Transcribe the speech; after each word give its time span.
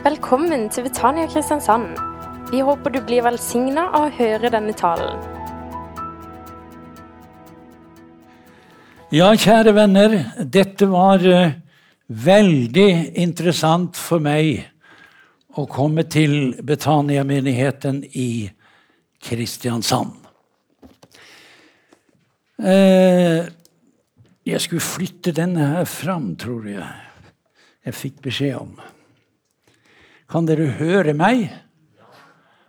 Velkommen 0.00 0.62
til 0.72 0.86
Betania 0.86 1.26
Kristiansand. 1.28 1.98
Vi 2.48 2.62
håper 2.64 2.94
du 2.94 3.02
blir 3.04 3.20
velsigna 3.20 3.82
av 3.92 4.06
å 4.06 4.12
høre 4.16 4.48
denne 4.48 4.72
talen. 4.72 5.18
Ja, 9.12 9.26
kjære 9.36 9.74
venner, 9.76 10.14
dette 10.40 10.86
var 10.88 11.20
eh, 11.28 11.52
veldig 12.08 12.86
interessant 13.20 14.00
for 14.00 14.24
meg 14.24 14.62
å 15.60 15.66
komme 15.68 16.06
til 16.08 16.54
Betania-menigheten 16.64 17.98
i 18.16 18.48
Kristiansand. 19.20 20.14
Eh, 22.56 23.52
jeg 24.48 24.64
skulle 24.64 24.86
flytte 24.86 25.36
denne 25.36 25.68
her 25.74 25.84
fram, 25.84 26.32
tror 26.40 26.72
jeg. 26.72 26.88
Jeg 27.84 27.98
fikk 28.00 28.24
beskjed 28.30 28.56
om. 28.62 28.72
Kan 30.30 30.46
dere 30.46 30.68
høre 30.78 31.10
meg? 31.10 31.48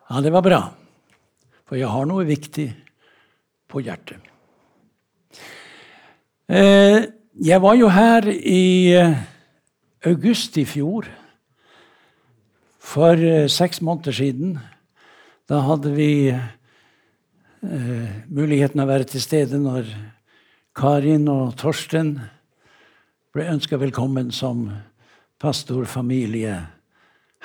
Ja, 0.09 0.21
det 0.25 0.31
var 0.33 0.41
bra. 0.41 0.61
For 1.69 1.77
jeg 1.77 1.91
har 1.93 2.07
noe 2.09 2.25
viktig 2.25 2.71
på 3.69 3.83
hjertet. 3.85 4.17
Eh, 6.49 7.05
jeg 7.37 7.61
var 7.61 7.77
jo 7.77 7.91
her 7.93 8.25
i 8.33 8.97
eh, 8.97 9.13
august 10.09 10.57
i 10.57 10.65
fjor. 10.65 11.05
For 12.81 13.21
eh, 13.21 13.45
seks 13.45 13.83
måneder 13.85 14.17
siden. 14.17 14.57
Da 15.45 15.61
hadde 15.69 15.93
vi 15.93 16.11
muligheten 17.61 18.81
å 18.81 18.87
være 18.89 19.05
til 19.05 19.21
stede 19.21 19.59
når 19.61 19.85
Karin 20.73 21.27
og 21.29 21.53
Torsten 21.61 22.15
ble 23.35 23.45
ønska 23.53 23.77
velkommen 23.77 24.31
som 24.33 24.63
pastorfamilie 25.37 26.55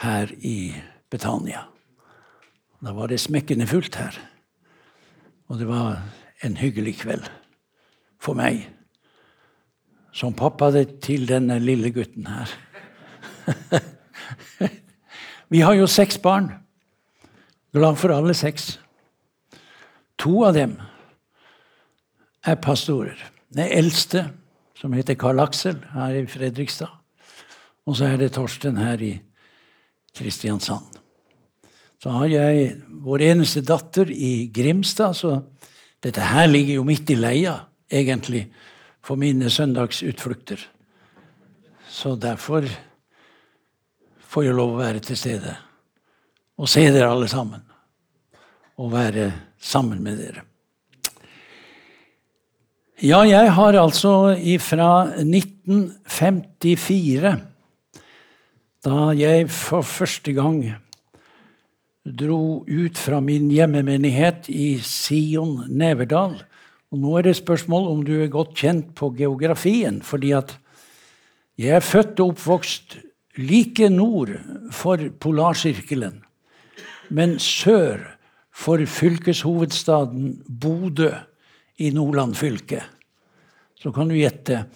her 0.03 0.33
i 0.45 0.75
Betania. 1.11 1.67
Da 2.85 2.93
var 2.93 3.09
det 3.09 3.21
smekkende 3.21 3.67
fullt 3.67 3.97
her. 3.97 4.19
Og 5.49 5.59
det 5.59 5.69
var 5.69 6.03
en 6.45 6.57
hyggelig 6.57 6.99
kveld 7.01 7.25
for 8.21 8.37
meg 8.37 8.67
som 10.17 10.35
pappa 10.37 10.71
til 11.05 11.27
denne 11.29 11.59
lille 11.61 11.91
gutten 11.93 12.27
her. 12.27 12.53
Vi 15.53 15.61
har 15.61 15.77
jo 15.77 15.87
seks 15.87 16.19
barn. 16.19 16.51
Glad 17.77 17.97
for 18.01 18.15
alle 18.15 18.35
seks. 18.35 18.79
To 20.19 20.45
av 20.49 20.55
dem 20.57 20.79
er 22.47 22.55
pastorer. 22.55 23.21
Den 23.53 23.69
eldste, 23.71 24.31
som 24.75 24.93
heter 24.97 25.15
Karl 25.15 25.41
Aksel, 25.41 25.79
her 25.93 26.17
i 26.17 26.27
Fredrikstad. 26.27 26.91
Og 27.87 27.97
så 27.97 28.09
er 28.09 28.17
det 28.17 28.33
Torsten 28.35 28.81
her 28.81 29.03
i 29.03 29.13
Kristiansand. 30.17 30.97
Så 32.03 32.13
har 32.13 32.29
jeg 32.31 32.73
vår 33.05 33.25
eneste 33.31 33.63
datter 33.67 34.11
i 34.13 34.49
Grimstad, 34.55 35.17
så 35.17 35.41
dette 36.05 36.21
her 36.21 36.47
ligger 36.51 36.79
jo 36.79 36.87
midt 36.87 37.11
i 37.11 37.19
leia, 37.19 37.57
egentlig 37.91 38.47
for 39.05 39.17
mine 39.21 39.51
søndagsutflukter. 39.51 40.61
Så 41.89 42.17
derfor 42.21 42.67
får 44.27 44.45
jeg 44.45 44.59
lov 44.59 44.75
å 44.75 44.83
være 44.83 45.01
til 45.05 45.17
stede 45.19 45.57
og 46.57 46.69
se 46.71 46.81
dere 46.89 47.11
alle 47.13 47.29
sammen. 47.31 47.63
Og 48.77 48.93
være 48.93 49.33
sammen 49.61 50.03
med 50.05 50.19
dere. 50.21 50.43
Ja, 53.05 53.21
jeg 53.29 53.53
har 53.53 53.77
altså 53.77 54.37
ifra 54.41 55.05
1954, 55.21 57.37
da 58.87 59.11
jeg 59.19 59.49
for 59.51 59.83
første 59.83 60.31
gang 60.37 60.61
dro 62.07 62.63
ut 62.63 62.99
fra 63.01 63.19
min 63.25 63.49
hjemmemenighet 63.51 64.47
i 64.53 64.77
Sion 64.79 65.65
Neverdal, 65.67 66.37
og 66.95 67.01
Nå 67.03 67.17
er 67.19 67.27
det 67.27 67.39
spørsmål 67.41 67.89
om 67.91 68.05
du 68.07 68.13
er 68.23 68.31
godt 68.31 68.55
kjent 68.55 68.95
på 68.95 69.11
geografien. 69.17 70.03
fordi 70.03 70.31
at 70.31 70.57
jeg 71.59 71.75
er 71.77 71.81
født 71.81 72.21
og 72.21 72.29
oppvokst 72.29 72.99
like 73.37 73.89
nord 73.89 74.31
for 74.71 74.97
polarsirkelen, 75.21 76.23
men 77.11 77.39
sør 77.39 77.99
for 78.53 78.79
fylkeshovedstaden 78.79 80.45
Bodø 80.61 81.11
i 81.79 81.91
Nordland 81.91 82.35
fylke. 82.35 82.83
Så 83.75 83.91
kan 83.93 84.09
du 84.09 84.15
gjette. 84.15 84.67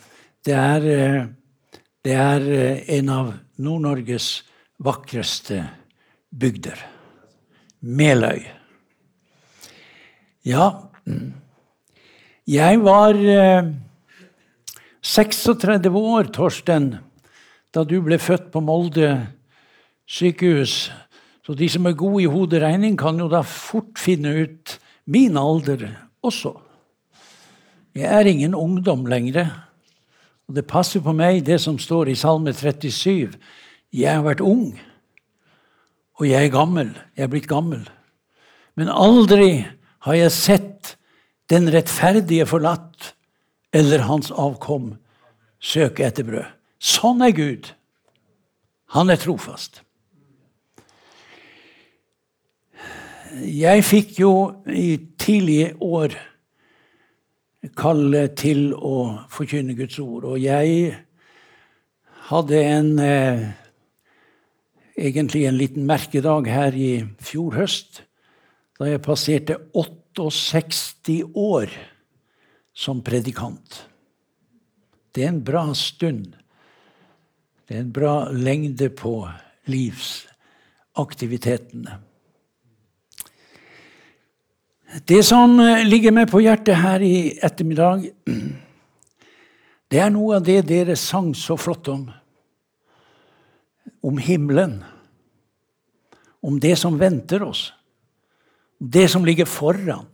Det 0.44 0.54
er, 0.54 0.80
eh, 0.84 1.26
det 2.04 2.12
er 2.12 2.40
eh, 2.40 2.98
en 2.98 3.08
av 3.08 3.32
Nord-Norges 3.60 4.42
vakreste 4.80 5.62
bygder. 6.30 6.80
Meløy. 7.80 8.42
Ja, 10.44 10.66
jeg 12.48 12.80
var 12.82 13.14
eh, 13.14 13.68
36 15.00 15.90
år, 15.96 16.30
Torsten, 16.32 16.94
da 17.72 17.84
du 17.84 18.00
ble 18.04 18.18
født 18.20 18.50
på 18.52 18.62
Molde 18.64 19.12
sykehus. 20.10 20.90
Så 21.46 21.56
de 21.56 21.68
som 21.72 21.86
er 21.88 21.96
gode 21.98 22.24
i 22.24 22.30
hoderegning, 22.30 22.98
kan 23.00 23.18
jo 23.20 23.28
da 23.32 23.42
fort 23.46 24.00
finne 24.00 24.32
ut 24.44 24.76
min 25.10 25.38
alder 25.40 25.86
også. 26.24 26.54
Jeg 27.96 28.06
er 28.06 28.28
ingen 28.28 28.54
ungdom 28.54 29.06
lenger. 29.10 29.48
Og 30.50 30.56
det 30.56 30.66
passer 30.66 30.98
på 30.98 31.12
meg, 31.14 31.44
det 31.46 31.60
som 31.62 31.76
står 31.78 32.08
i 32.10 32.16
Salme 32.18 32.50
37. 32.50 33.36
Jeg 33.94 34.10
har 34.10 34.24
vært 34.26 34.40
ung, 34.42 34.72
og 36.18 36.24
jeg 36.26 36.48
er 36.48 36.50
gammel. 36.50 36.88
Jeg 37.14 37.28
er 37.28 37.30
blitt 37.30 37.46
gammel. 37.46 37.84
Men 38.74 38.90
aldri 38.90 39.60
har 40.02 40.16
jeg 40.18 40.32
sett 40.34 40.90
den 41.54 41.70
rettferdige 41.70 42.48
forlatt 42.50 43.12
eller 43.70 44.02
hans 44.08 44.32
avkom 44.34 44.96
søke 45.62 46.08
etter 46.08 46.26
brød. 46.26 46.50
Sånn 46.82 47.22
er 47.22 47.30
Gud. 47.36 47.70
Han 48.96 49.14
er 49.14 49.22
trofast. 49.22 49.84
Jeg 53.38 53.86
fikk 53.86 54.18
jo 54.18 54.34
i 54.66 54.96
tidlige 55.14 55.76
år 55.78 56.18
kalle 57.76 58.28
til 58.38 58.74
å 58.74 59.26
forkynne 59.28 59.74
Guds 59.76 59.98
ord, 60.00 60.24
og 60.24 60.38
jeg 60.40 60.96
hadde 62.30 62.62
en 62.64 62.98
eh, 63.04 63.50
egentlig 64.96 65.46
en 65.48 65.58
liten 65.58 65.86
merkedag 65.88 66.46
her 66.48 66.74
i 66.76 67.04
fjor 67.20 67.54
høst, 67.60 68.02
da 68.80 68.86
jeg 68.88 69.02
passerte 69.04 69.56
68 69.76 71.22
år 71.36 71.68
som 72.72 73.02
predikant. 73.04 73.86
Det 75.12 75.24
er 75.24 75.28
en 75.34 75.44
bra 75.44 75.74
stund. 75.74 76.36
Det 77.68 77.76
er 77.76 77.80
en 77.84 77.92
bra 77.92 78.30
lengde 78.32 78.90
på 78.94 79.28
livsaktivitetene. 79.70 82.09
Det 85.06 85.22
som 85.22 85.54
ligger 85.86 86.14
meg 86.14 86.30
på 86.30 86.42
hjertet 86.42 86.80
her 86.80 87.02
i 87.04 87.38
ettermiddag, 87.38 88.08
det 89.90 90.00
er 90.02 90.10
noe 90.10 90.38
av 90.38 90.46
det 90.46 90.62
dere 90.66 90.96
sang 90.98 91.30
så 91.38 91.56
flott 91.58 91.88
om. 91.92 92.08
Om 94.02 94.18
himmelen. 94.18 94.80
Om 96.42 96.58
det 96.62 96.74
som 96.80 96.98
venter 96.98 97.44
oss 97.46 97.68
det 98.80 99.08
som 99.08 99.24
ligger 99.24 99.44
foran. 99.44 100.06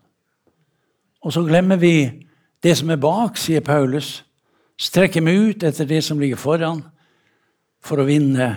Og 1.23 1.33
så 1.33 1.43
glemmer 1.47 1.77
vi 1.77 2.27
det 2.63 2.75
som 2.79 2.91
er 2.91 3.01
bak, 3.01 3.39
sier 3.39 3.63
Paulus. 3.63 4.25
Strekker 4.77 5.23
meg 5.23 5.39
ut 5.39 5.65
etter 5.65 5.87
det 5.89 6.03
som 6.05 6.21
ligger 6.21 6.39
foran, 6.39 6.83
for 7.81 8.03
å 8.03 8.09
vinne 8.09 8.51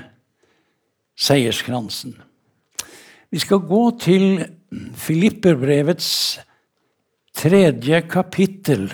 seierskransen. 1.20 2.16
Vi 3.30 3.40
skal 3.40 3.62
gå 3.62 3.84
til 4.02 4.26
Filipperbrevets 4.70 6.40
tredje 7.34 8.02
kapittel 8.10 8.90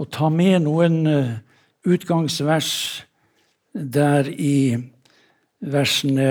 og 0.00 0.08
ta 0.12 0.30
med 0.32 0.64
noen 0.64 1.02
eh, 1.08 1.32
utgangsvers 1.84 2.70
der 3.74 4.28
i 4.30 4.76
versene 5.64 6.28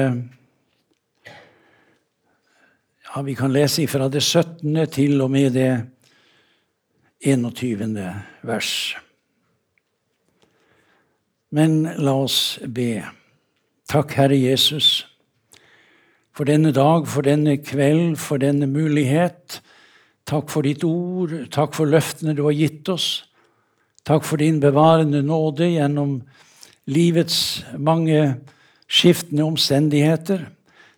ja, 3.13 3.21
Vi 3.21 3.35
kan 3.37 3.53
lese 3.53 3.85
fra 3.87 4.09
det 4.09 4.23
17. 4.23 4.87
til 4.89 5.21
og 5.21 5.29
med 5.31 5.53
det 5.53 5.85
21. 7.21 7.93
vers. 8.41 8.95
Men 11.53 11.83
la 12.01 12.15
oss 12.17 12.59
be. 12.65 13.03
Takk, 13.87 14.15
Herre 14.17 14.39
Jesus, 14.39 15.05
for 16.33 16.49
denne 16.49 16.71
dag, 16.73 17.05
for 17.07 17.25
denne 17.25 17.59
kveld, 17.61 18.17
for 18.17 18.41
denne 18.41 18.67
mulighet. 18.69 19.59
Takk 20.25 20.49
for 20.49 20.65
ditt 20.65 20.83
ord, 20.87 21.35
takk 21.53 21.75
for 21.77 21.89
løftene 21.89 22.33
du 22.35 22.45
har 22.47 22.57
gitt 22.57 22.89
oss. 22.89 23.25
Takk 24.03 24.25
for 24.27 24.41
din 24.41 24.59
bevarende 24.59 25.21
nåde 25.23 25.69
gjennom 25.75 26.17
livets 26.91 27.63
mange 27.77 28.39
skiftende 28.89 29.45
omstendigheter. 29.45 30.47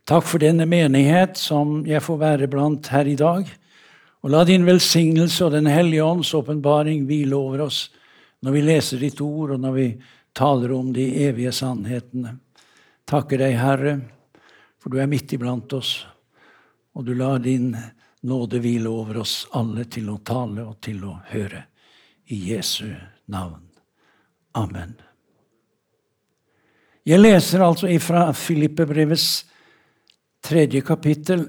Takk 0.06 0.26
for 0.26 0.42
denne 0.42 0.66
menighet 0.70 1.38
som 1.38 1.84
jeg 1.86 2.02
får 2.06 2.18
være 2.22 2.50
blant 2.50 2.90
her 2.94 3.10
i 3.10 3.18
dag. 3.20 3.46
Og 4.26 4.34
la 4.34 4.42
din 4.46 4.66
velsignelse 4.66 5.46
og 5.46 5.52
Den 5.54 5.68
hellige 5.70 6.04
ånds 6.04 6.34
åpenbaring 6.34 7.06
hvile 7.06 7.36
over 7.36 7.68
oss 7.68 7.90
når 8.46 8.54
vi 8.54 8.62
leser 8.62 9.02
ditt 9.02 9.22
ord, 9.22 9.56
og 9.56 9.60
når 9.60 9.72
vi 9.74 9.86
taler 10.38 10.74
om 10.76 10.92
de 10.94 11.06
evige 11.26 11.54
sannhetene. 11.56 12.36
Takker 13.10 13.42
deg, 13.42 13.56
Herre, 13.58 13.96
for 14.86 14.94
du 14.94 15.00
er 15.02 15.08
midt 15.10 15.32
iblant 15.34 15.72
oss, 15.74 16.04
og 16.94 17.08
du 17.08 17.16
lar 17.18 17.40
din 17.42 17.72
nåde 18.30 18.60
hvile 18.62 18.86
over 18.86 19.24
oss 19.24 19.48
alle 19.58 19.88
til 19.90 20.12
å 20.14 20.20
tale 20.22 20.62
og 20.62 20.76
til 20.86 21.00
å 21.10 21.16
høre. 21.32 21.64
I 22.30 22.38
Jesu 22.52 22.92
navn. 23.34 23.64
Amen. 24.54 24.94
Jeg 27.02 27.18
leser 27.18 27.64
altså 27.66 27.90
ifra 27.90 28.28
Filippebrevets 28.38 29.48
tredje 30.46 30.84
kapittel, 30.86 31.48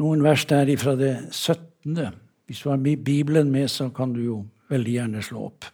noen 0.00 0.24
vers 0.24 0.46
der 0.48 0.72
ifra 0.72 0.96
det 0.96 1.12
17. 1.28 2.16
Hvis 2.48 2.64
du 2.64 2.70
har 2.72 2.80
Bibelen 2.80 3.52
med, 3.52 3.68
så 3.68 3.90
kan 3.92 4.16
du 4.16 4.22
jo 4.24 4.38
veldig 4.72 4.96
gjerne 4.96 5.26
slå 5.28 5.44
opp. 5.50 5.68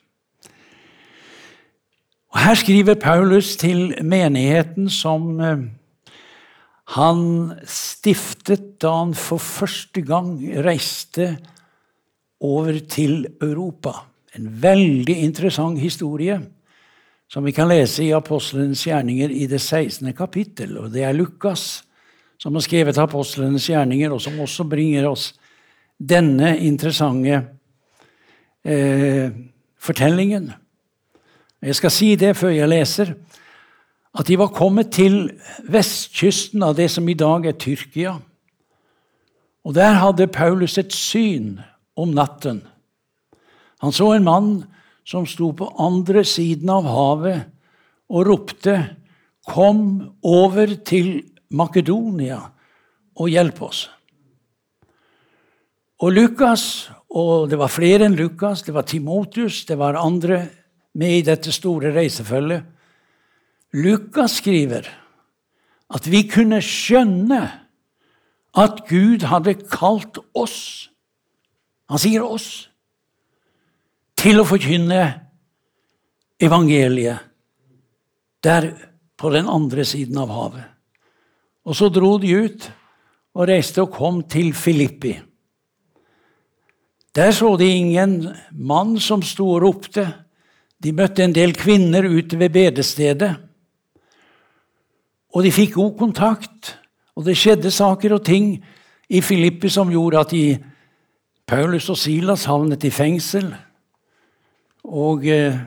Og 2.34 2.42
Her 2.42 2.58
skriver 2.58 2.98
Paulus 2.98 3.54
til 3.54 3.94
menigheten 4.02 4.90
som 4.90 5.30
eh, 5.38 5.66
han 6.92 7.54
stiftet 7.64 8.74
da 8.82 8.92
han 9.00 9.14
for 9.16 9.40
første 9.40 10.02
gang 10.04 10.36
reiste 10.64 11.30
over 12.44 12.76
til 12.90 13.24
Europa. 13.40 14.02
En 14.36 14.50
veldig 14.60 15.16
interessant 15.24 15.80
historie 15.80 16.36
som 17.30 17.46
vi 17.46 17.54
kan 17.56 17.70
lese 17.70 18.04
i 18.04 18.12
Apostlenes 18.14 18.84
gjerninger 18.84 19.32
i 19.32 19.46
det 19.50 19.62
16. 19.62 20.12
kapittel. 20.14 20.76
Og 20.78 20.92
det 20.92 21.06
er 21.06 21.16
Lukas 21.16 21.82
som 22.38 22.54
har 22.54 22.64
skrevet 22.66 22.98
Apostlenes 23.00 23.66
gjerninger, 23.70 24.12
og 24.12 24.20
som 24.20 24.36
også 24.42 24.66
bringer 24.68 25.06
oss 25.08 25.30
denne 25.96 26.56
interessante 26.66 27.38
eh, 28.66 29.30
fortellingen. 29.80 30.50
Jeg 31.64 31.78
skal 31.78 31.94
si 31.94 32.10
det 32.20 32.34
før 32.36 32.52
jeg 32.52 32.68
leser, 32.68 33.14
at 34.14 34.28
de 34.30 34.38
var 34.38 34.54
kommet 34.54 34.92
til 34.94 35.32
vestkysten 35.70 36.62
av 36.62 36.76
det 36.78 36.88
som 36.92 37.08
i 37.10 37.16
dag 37.18 37.46
er 37.50 37.56
Tyrkia. 37.58 38.14
Og 39.64 39.74
der 39.74 39.98
hadde 39.98 40.30
Paulus 40.30 40.78
et 40.78 40.94
syn 40.94 41.58
om 41.96 42.14
natten. 42.14 42.62
Han 43.82 43.92
så 43.92 44.12
en 44.14 44.26
mann 44.26 44.52
som 45.04 45.26
sto 45.28 45.50
på 45.56 45.68
andre 45.80 46.22
siden 46.24 46.70
av 46.72 46.86
havet 46.88 47.50
og 48.08 48.26
ropte, 48.26 48.96
'Kom 49.44 50.14
over 50.22 50.66
til 50.84 51.22
Makedonia 51.50 52.40
og 53.16 53.28
hjelp 53.28 53.60
oss'. 53.60 53.88
Og 56.00 56.12
Lukas, 56.12 56.90
og 57.10 57.50
det 57.50 57.58
var 57.58 57.68
flere 57.68 58.06
enn 58.06 58.16
Lukas, 58.16 58.62
det 58.62 58.74
var 58.74 58.82
Timotius, 58.82 59.64
det 59.64 59.78
var 59.78 60.00
andre 60.00 60.48
med 60.94 61.18
i 61.18 61.20
dette 61.22 61.52
store 61.52 61.92
reisefølget. 61.94 62.64
Lukas 63.74 64.38
skriver 64.38 64.86
at 65.94 66.06
vi 66.10 66.22
kunne 66.30 66.60
skjønne 66.62 67.42
at 68.54 68.84
Gud 68.88 69.26
hadde 69.26 69.56
kalt 69.66 70.20
oss 70.34 70.90
Han 71.90 72.00
sier 72.00 72.24
oss 72.24 72.48
til 74.16 74.38
å 74.40 74.46
forkynne 74.48 75.02
evangeliet 76.40 77.26
der 78.44 78.70
på 79.20 79.28
den 79.34 79.50
andre 79.52 79.84
siden 79.84 80.16
av 80.20 80.32
havet. 80.32 80.64
Og 81.68 81.76
så 81.76 81.90
dro 81.92 82.14
de 82.20 82.32
ut 82.32 82.66
og 83.36 83.48
reiste 83.48 83.84
og 83.84 83.92
kom 83.92 84.22
til 84.28 84.54
Filippi. 84.56 85.12
Der 87.14 87.36
så 87.36 87.52
de 87.60 87.68
ingen 87.68 88.16
mann 88.50 88.96
som 89.00 89.22
sto 89.22 89.50
og 89.54 89.62
ropte. 89.62 90.06
De 90.80 90.92
møtte 90.96 91.24
en 91.24 91.36
del 91.36 91.52
kvinner 91.56 92.08
ute 92.08 92.40
ved 92.40 92.56
bedestedet. 92.56 93.34
Og 95.34 95.42
de 95.42 95.50
fikk 95.54 95.74
god 95.74 95.96
kontakt, 95.98 96.76
og 97.18 97.26
det 97.26 97.36
skjedde 97.38 97.72
saker 97.74 98.14
og 98.16 98.24
ting 98.26 98.56
i 99.10 99.20
Filippi 99.22 99.70
som 99.70 99.90
gjorde 99.90 100.22
at 100.22 100.34
de, 100.34 100.46
Paulus 101.44 101.90
og 101.92 101.98
Silas 102.00 102.46
havnet 102.48 102.86
i 102.86 102.92
fengsel. 102.94 103.50
Og 104.84 105.26
eh, 105.28 105.58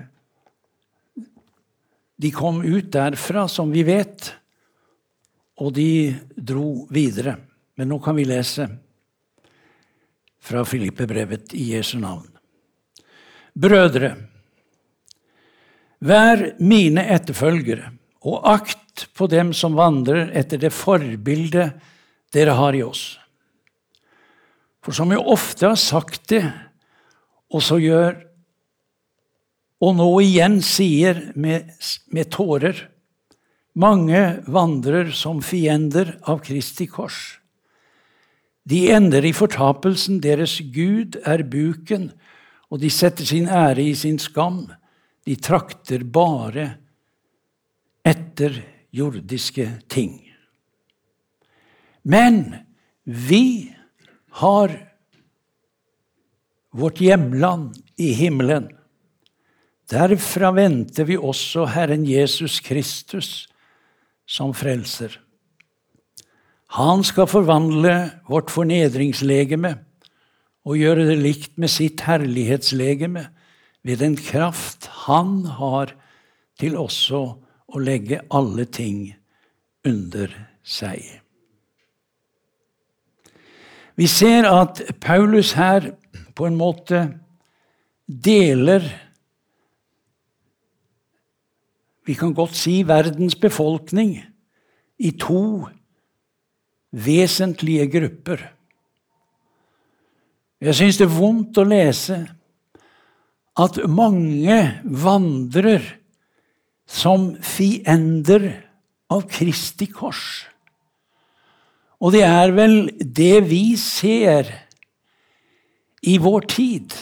de 2.17 2.31
kom 2.33 2.63
ut 2.63 2.89
derfra, 2.93 3.45
som 3.51 3.69
vi 3.73 3.83
vet, 3.85 4.31
og 5.61 5.73
de 5.75 6.15
dro 6.33 6.87
videre. 6.93 7.35
Men 7.77 7.91
nå 7.91 7.99
kan 8.01 8.17
vi 8.17 8.25
lese 8.25 8.65
fra 10.47 10.63
Filippe-brevet 10.65 11.53
i 11.57 11.73
Jesu 11.75 11.97
navn. 12.01 12.31
Brødre, 13.57 14.15
Vær 15.97 16.43
mine 16.61 17.07
etterfølgere, 17.09 17.87
og 18.29 18.43
akt 18.45 18.86
på 19.17 19.27
dem 19.31 19.53
som 19.53 19.77
vandrer 19.77 20.31
etter 20.37 20.61
det 20.61 20.73
forbildet 20.75 21.77
dere 22.33 22.55
har 22.57 22.75
i 22.75 22.83
oss. 22.85 23.17
For 24.83 24.95
som 24.95 25.11
jeg 25.11 25.23
ofte 25.23 25.67
har 25.67 25.79
sagt 25.79 26.29
det, 26.31 26.45
og 27.51 27.63
så 27.63 27.79
gjør 27.79 28.15
og 29.83 29.93
nå 29.99 30.07
igjen 30.23 30.57
sier 30.65 31.19
med, 31.37 31.69
med 32.09 32.31
tårer 32.33 32.79
mange 33.77 34.21
vandrer 34.49 35.11
som 35.13 35.41
fiender 35.45 36.15
av 36.25 36.41
Kristi 36.45 36.87
kors. 36.89 37.37
De 38.67 38.87
ender 38.91 39.23
i 39.23 39.35
fortapelsen, 39.37 40.17
deres 40.23 40.57
Gud 40.73 41.19
er 41.23 41.45
buken, 41.47 42.09
og 42.67 42.81
de 42.81 42.89
setter 42.91 43.27
sin 43.29 43.45
ære 43.47 43.85
i 43.85 43.93
sin 43.95 44.17
skam. 44.19 44.65
De 45.23 45.37
trakter 45.39 46.03
bare 46.03 46.71
etter 48.07 48.57
jordiske 48.97 49.69
ting. 49.91 50.19
Men 52.01 52.55
vi 53.03 53.75
har 54.41 54.73
vårt 56.71 57.01
hjemland 57.01 57.77
i 57.95 58.11
himmelen. 58.13 58.69
Derfra 59.89 60.51
venter 60.51 61.07
vi 61.07 61.17
også 61.17 61.65
Herren 61.71 62.03
Jesus 62.05 62.59
Kristus 62.59 63.47
som 64.27 64.53
frelser. 64.55 65.13
Han 66.75 67.03
skal 67.07 67.29
forvandle 67.31 67.95
vårt 68.27 68.51
fornedringslegeme 68.51 69.77
og 70.67 70.79
gjøre 70.79 71.07
det 71.07 71.17
likt 71.21 71.53
med 71.55 71.71
sitt 71.71 72.03
herlighetslegeme 72.03 73.23
ved 73.87 74.01
den 74.03 74.17
kraft 74.19 74.89
han 75.07 75.45
har 75.57 75.93
til 76.59 76.75
også 76.75 77.21
å 77.67 77.81
legge 77.83 78.21
alle 78.31 78.65
ting 78.71 79.09
under 79.87 80.31
seg. 80.63 81.03
Vi 83.97 84.07
ser 84.07 84.45
at 84.45 84.81
Paulus 85.01 85.55
her 85.57 85.91
på 86.37 86.47
en 86.47 86.57
måte 86.59 87.07
deler 88.07 88.85
Vi 92.07 92.13
kan 92.15 92.31
godt 92.31 92.55
si 92.55 92.85
verdens 92.87 93.35
befolkning 93.35 94.13
i 95.03 95.09
to 95.19 95.67
vesentlige 96.95 97.89
grupper. 97.91 98.45
Jeg 100.63 100.77
syns 100.77 101.01
det 101.01 101.03
er 101.03 101.17
vondt 101.17 101.59
å 101.59 101.65
lese 101.67 102.21
at 103.59 103.81
mange 103.91 104.55
vandrer 104.87 105.83
som 106.87 107.33
fiender 107.43 108.49
av 109.11 109.27
Kristi 109.31 109.89
kors. 109.91 110.47
Og 111.99 112.13
det 112.13 112.23
er 112.27 112.53
vel 112.55 112.77
det 113.01 113.41
vi 113.49 113.75
ser 113.79 114.49
i 116.05 116.17
vår 116.21 116.47
tid. 116.53 116.93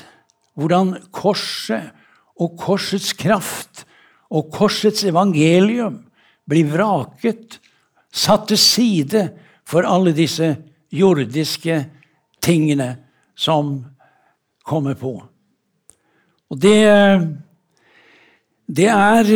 Hvordan 0.55 0.95
korset 1.13 1.91
og 2.39 2.55
korsets 2.59 3.11
kraft 3.15 3.83
og 4.31 4.49
korsets 4.53 5.03
evangelium 5.07 6.01
blir 6.47 6.69
vraket, 6.71 7.59
satt 8.15 8.47
til 8.49 8.59
side 8.59 9.23
for 9.67 9.87
alle 9.87 10.13
disse 10.15 10.53
jordiske 10.93 11.81
tingene 12.43 12.95
som 13.35 13.81
kommer 14.65 14.95
på. 14.95 15.17
Og 16.49 16.61
det, 16.61 16.79
det, 18.65 18.87
er, 18.89 19.27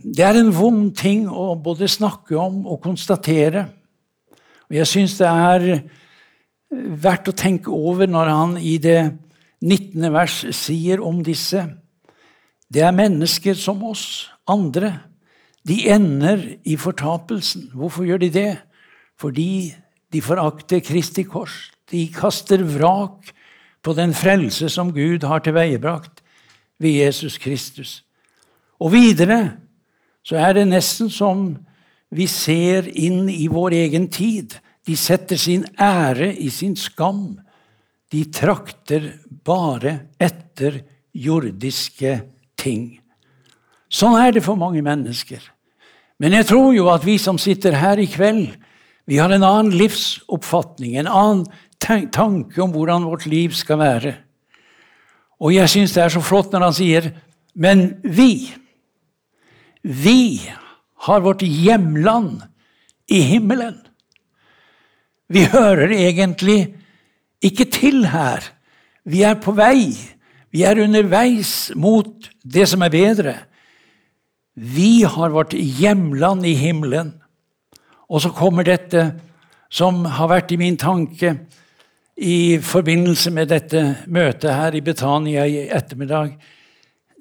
det 0.00 0.24
er 0.24 0.38
en 0.40 0.52
vond 0.54 0.88
ting 0.96 1.26
å 1.28 1.52
både 1.60 1.88
snakke 1.90 2.36
om 2.40 2.62
og 2.64 2.80
konstatere. 2.84 3.66
Og 4.70 4.78
jeg 4.78 4.88
syns 4.88 5.18
det 5.20 5.28
er 5.28 5.66
verdt 6.72 7.28
å 7.30 7.36
tenke 7.36 7.72
over 7.72 8.08
når 8.10 8.30
han 8.32 8.54
i 8.58 8.78
det 8.82 9.00
19. 9.64 10.08
vers 10.12 10.38
sier 10.56 11.02
om 11.04 11.22
disse 11.24 11.62
Det 12.68 12.82
er 12.82 12.96
mennesker 12.96 13.54
som 13.54 13.82
oss 13.84 14.30
andre. 14.48 15.00
de 15.64 15.88
ender 15.88 16.58
i 16.64 16.76
fortapelsen. 16.76 17.70
Hvorfor 17.72 18.04
gjør 18.04 18.18
de 18.18 18.28
det? 18.30 18.58
Fordi 19.16 19.74
de 20.12 20.20
forakter 20.20 20.80
Kristi 20.80 21.24
kors. 21.24 21.72
De 21.90 22.04
kaster 22.12 22.60
vrak 22.62 23.32
på 23.82 23.92
den 23.92 24.12
frelse 24.14 24.68
som 24.68 24.92
Gud 24.92 25.24
har 25.24 25.38
tilveiebrakt 25.38 26.20
ved 26.78 26.90
Jesus 26.90 27.38
Kristus. 27.38 28.04
Og 28.84 28.92
videre 28.92 29.40
så 30.24 30.38
er 30.40 30.58
det 30.58 30.68
nesten 30.68 31.10
som 31.12 31.46
vi 32.14 32.26
ser 32.30 32.86
inn 32.88 33.26
i 33.32 33.48
vår 33.52 33.76
egen 33.84 34.08
tid. 34.12 34.54
De 34.84 34.96
setter 34.96 35.40
sin 35.40 35.64
ære 35.80 36.30
i 36.36 36.50
sin 36.52 36.76
skam. 36.76 37.40
De 38.12 38.24
trakter 38.32 39.10
bare 39.44 39.96
etter 40.20 40.82
jordiske 41.12 42.18
ting. 42.60 42.86
Sånn 43.88 44.16
er 44.18 44.34
det 44.36 44.44
for 44.44 44.58
mange 44.58 44.82
mennesker. 44.84 45.42
Men 46.20 46.36
jeg 46.38 46.48
tror 46.48 46.72
jo 46.76 46.88
at 46.92 47.04
vi 47.06 47.16
som 47.18 47.40
sitter 47.40 47.76
her 47.78 48.00
i 48.00 48.08
kveld, 48.10 48.54
vi 49.04 49.18
har 49.20 49.32
en 49.34 49.44
annen 49.44 49.74
livsoppfatning, 49.76 50.96
en 50.96 51.10
annen 51.10 51.44
tanke 52.14 52.62
om 52.62 52.72
hvordan 52.72 53.04
vårt 53.04 53.26
liv 53.28 53.52
skal 53.56 53.80
være. 53.82 54.14
Og 55.44 55.52
jeg 55.52 55.68
syns 55.68 55.92
det 55.96 56.04
er 56.04 56.14
så 56.14 56.22
flott 56.24 56.54
når 56.54 56.62
han 56.64 56.76
sier 56.76 57.10
'men 57.54 58.00
vi'. 58.02 58.63
Vi 59.84 60.40
har 61.04 61.20
vårt 61.20 61.42
hjemland 61.42 62.42
i 63.06 63.20
himmelen. 63.20 63.76
Vi 65.28 65.44
hører 65.52 65.92
egentlig 65.92 66.74
ikke 67.44 67.66
til 67.68 68.06
her. 68.08 68.44
Vi 69.04 69.22
er 69.22 69.36
på 69.40 69.52
vei. 69.52 69.92
Vi 70.54 70.62
er 70.64 70.80
underveis 70.80 71.72
mot 71.76 72.30
det 72.40 72.64
som 72.70 72.84
er 72.86 72.92
bedre. 72.94 73.34
Vi 74.54 75.02
har 75.02 75.34
vårt 75.34 75.52
hjemland 75.52 76.46
i 76.46 76.54
himmelen. 76.56 77.12
Og 78.08 78.22
så 78.24 78.30
kommer 78.32 78.64
dette 78.64 79.10
som 79.68 80.04
har 80.06 80.30
vært 80.30 80.54
i 80.54 80.60
min 80.60 80.78
tanke 80.80 81.34
i 82.14 82.60
forbindelse 82.62 83.32
med 83.34 83.50
dette 83.50 83.82
møtet 84.06 84.54
her 84.54 84.76
i 84.78 84.84
Betania 84.84 85.44
i 85.50 85.64
ettermiddag. 85.66 86.36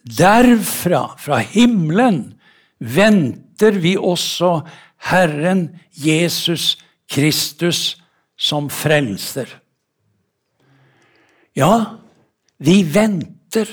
Derfra, 0.04 1.08
fra 1.18 1.40
himmelen, 1.42 2.36
venter 2.80 3.78
vi 3.82 3.96
også 3.98 4.62
Herren 5.10 5.68
Jesus 5.94 6.78
Kristus 7.10 7.96
som 8.38 8.70
frelser. 8.70 9.50
Ja, 11.54 12.00
vi 12.58 12.82
venter. 12.84 13.70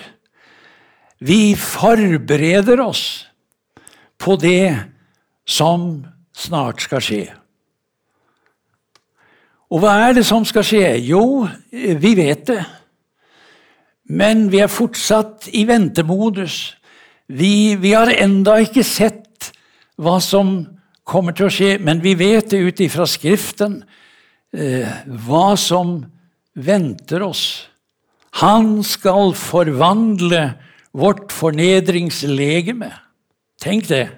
Vi 1.19 1.55
forbereder 1.57 2.81
oss 2.81 3.27
på 4.21 4.37
det 4.41 4.77
som 5.49 6.05
snart 6.37 6.85
skal 6.85 7.05
skje. 7.05 7.25
Og 9.71 9.83
hva 9.83 9.95
er 10.09 10.17
det 10.19 10.27
som 10.27 10.45
skal 10.49 10.67
skje? 10.67 10.87
Jo, 11.07 11.47
vi 11.71 12.15
vet 12.19 12.47
det. 12.49 12.63
Men 14.11 14.49
vi 14.51 14.59
er 14.65 14.73
fortsatt 14.73 15.47
i 15.55 15.63
ventemodus. 15.69 16.75
Vi, 17.31 17.77
vi 17.79 17.93
har 17.95 18.11
enda 18.11 18.57
ikke 18.59 18.83
sett 18.87 19.53
hva 20.01 20.17
som 20.25 20.65
kommer 21.07 21.35
til 21.37 21.47
å 21.47 21.53
skje, 21.53 21.75
men 21.79 22.03
vi 22.03 22.17
vet 22.19 22.51
det 22.51 22.59
ut 22.59 22.81
ifra 22.83 23.07
Skriften 23.07 23.81
eh, 24.51 24.89
hva 25.27 25.55
som 25.59 26.01
venter 26.59 27.23
oss. 27.23 27.45
Han 28.43 28.81
skal 28.87 29.35
forvandle 29.39 30.43
vårt 30.97 31.31
fornedringslegeme. 31.35 32.91
Tenk 33.63 33.87
det. 33.91 34.09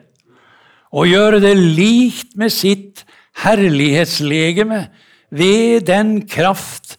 Og 0.92 1.08
gjøre 1.08 1.40
det 1.42 1.54
likt 1.56 2.36
med 2.40 2.52
sitt 2.52 3.04
herlighetslegeme 3.42 4.86
ved 5.32 5.88
den 5.88 6.20
kraft 6.28 6.96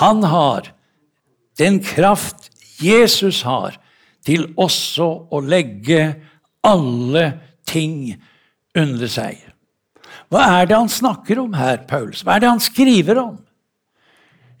han 0.00 0.22
har, 0.28 0.68
den 1.58 1.80
kraft 1.84 2.48
Jesus 2.80 3.42
har, 3.44 3.74
til 4.26 4.50
også 4.60 5.08
å 5.32 5.40
legge 5.44 6.02
alle 6.66 7.24
ting 7.68 8.12
under 8.76 9.10
seg. 9.10 9.38
Hva 10.30 10.44
er 10.60 10.68
det 10.70 10.76
han 10.78 10.92
snakker 10.92 11.40
om 11.42 11.54
her, 11.58 11.82
Paulus? 11.88 12.22
Hva 12.22 12.36
er 12.36 12.44
det 12.44 12.52
han 12.52 12.62
skriver 12.62 13.18
om? 13.22 13.38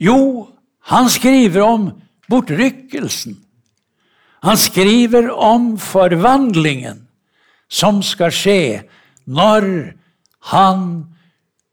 Jo, 0.00 0.48
han 0.90 1.10
skriver 1.12 1.62
om 1.66 1.90
bortrykkelsen. 2.30 3.36
Han 4.40 4.56
skriver 4.58 5.28
om 5.30 5.74
forvandlingen 5.78 7.04
som 7.70 8.00
skal 8.02 8.32
skje 8.34 8.60
når 9.28 9.66
han 10.50 10.86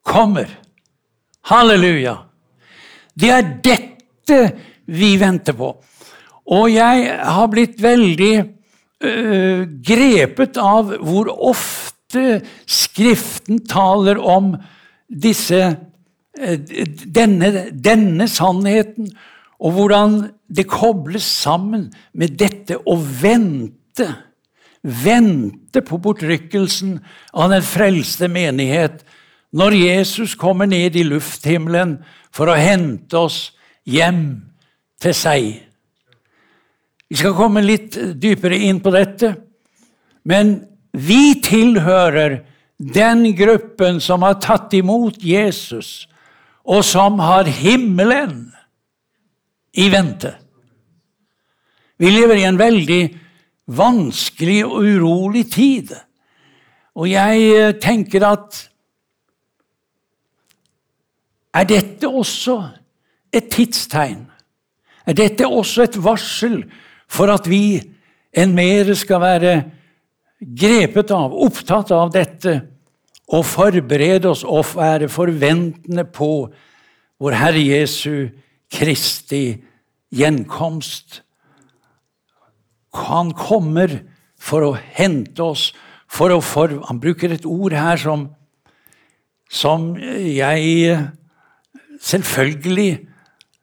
kommer. 0.05 0.51
Halleluja! 1.47 2.17
Det 3.17 3.29
er 3.33 3.53
dette 3.63 4.41
vi 4.85 5.15
venter 5.17 5.55
på. 5.57 5.71
Og 6.47 6.69
jeg 6.71 7.09
har 7.11 7.49
blitt 7.51 7.81
veldig 7.83 8.33
øh, 9.03 9.65
grepet 9.83 10.59
av 10.61 10.95
hvor 11.03 11.31
ofte 11.33 11.93
Skriften 12.63 13.59
taler 13.67 14.15
om 14.23 14.53
disse, 15.11 15.59
øh, 16.39 16.59
denne, 17.03 17.67
denne 17.71 18.29
sannheten, 18.31 19.11
og 19.59 19.75
hvordan 19.75 20.21
det 20.47 20.69
kobles 20.71 21.27
sammen 21.27 21.89
med 22.13 22.37
dette 22.39 22.77
å 22.79 22.95
vente 22.95 24.07
vente 24.87 25.81
på 25.81 25.99
bortrykkelsen 25.99 26.97
av 27.33 27.51
den 27.51 27.63
frelste 27.65 28.29
menighet 28.31 29.03
når 29.57 29.75
Jesus 29.75 30.35
kommer 30.39 30.69
ned 30.69 30.95
i 30.95 31.05
lufthimmelen 31.07 31.97
for 32.35 32.51
å 32.51 32.59
hente 32.59 33.17
oss 33.19 33.39
hjem 33.87 34.23
til 35.01 35.15
seg. 35.15 35.47
Vi 37.07 37.15
skal 37.15 37.35
komme 37.37 37.63
litt 37.63 37.95
dypere 38.19 38.57
inn 38.67 38.81
på 38.83 38.91
dette, 38.91 39.31
men 40.27 40.57
vi 40.91 41.37
tilhører 41.43 42.41
den 42.77 43.23
gruppen 43.37 44.01
som 44.03 44.25
har 44.27 44.39
tatt 44.43 44.73
imot 44.77 45.23
Jesus, 45.23 46.07
og 46.67 46.83
som 46.83 47.21
har 47.23 47.47
himmelen 47.47 48.49
i 49.77 49.87
vente. 49.93 50.33
Vi 51.97 52.11
lever 52.11 52.41
i 52.41 52.47
en 52.49 52.59
veldig 52.59 53.01
vanskelig 53.77 54.59
og 54.65 54.83
urolig 54.85 55.45
tid. 55.53 55.93
Og 56.97 57.09
jeg 57.09 57.45
eh, 57.53 57.75
tenker 57.81 58.25
at 58.27 58.63
Er 61.57 61.65
dette 61.65 62.05
også 62.05 62.59
et 63.33 63.47
tidstegn? 63.49 64.27
Er 65.07 65.15
dette 65.17 65.47
også 65.47 65.87
et 65.87 65.95
varsel 66.03 66.59
for 67.07 67.31
at 67.31 67.47
vi 67.49 67.79
enn 68.37 68.55
mer 68.55 68.91
skal 68.97 69.21
være 69.23 69.53
grepet 70.37 71.11
av, 71.15 71.33
opptatt 71.33 71.91
av 71.95 72.11
dette, 72.13 72.59
og 73.27 73.43
forberede 73.43 74.29
oss 74.31 74.45
og 74.47 74.77
være 74.77 75.09
forventende 75.11 76.05
på 76.15 76.47
vår 77.19 77.35
Herre 77.35 77.63
Jesu 77.63 78.29
Kristi 78.71 79.57
gjenkomst? 80.15 81.21
Han 83.07 83.33
kommer 83.35 83.97
for 84.39 84.63
å 84.63 84.71
hente 84.77 85.43
oss, 85.43 85.71
for 86.07 86.31
å 86.31 86.39
for 86.39 86.71
Han 86.87 87.01
bruker 87.03 87.33
et 87.35 87.45
ord 87.45 87.73
her 87.75 87.99
som, 87.99 88.29
som 89.51 89.89
jeg 89.99 90.95
selvfølgelig 91.99 92.91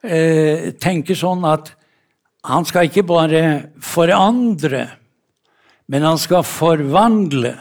eh, 0.05 0.75
tenker 0.77 1.17
sånn 1.17 1.47
at 1.49 1.73
han 2.45 2.67
skal 2.69 2.89
ikke 2.89 3.07
bare 3.09 3.45
forandre, 3.81 4.87
men 5.89 6.05
han 6.05 6.21
skal 6.21 6.45
forvandle. 6.45 7.55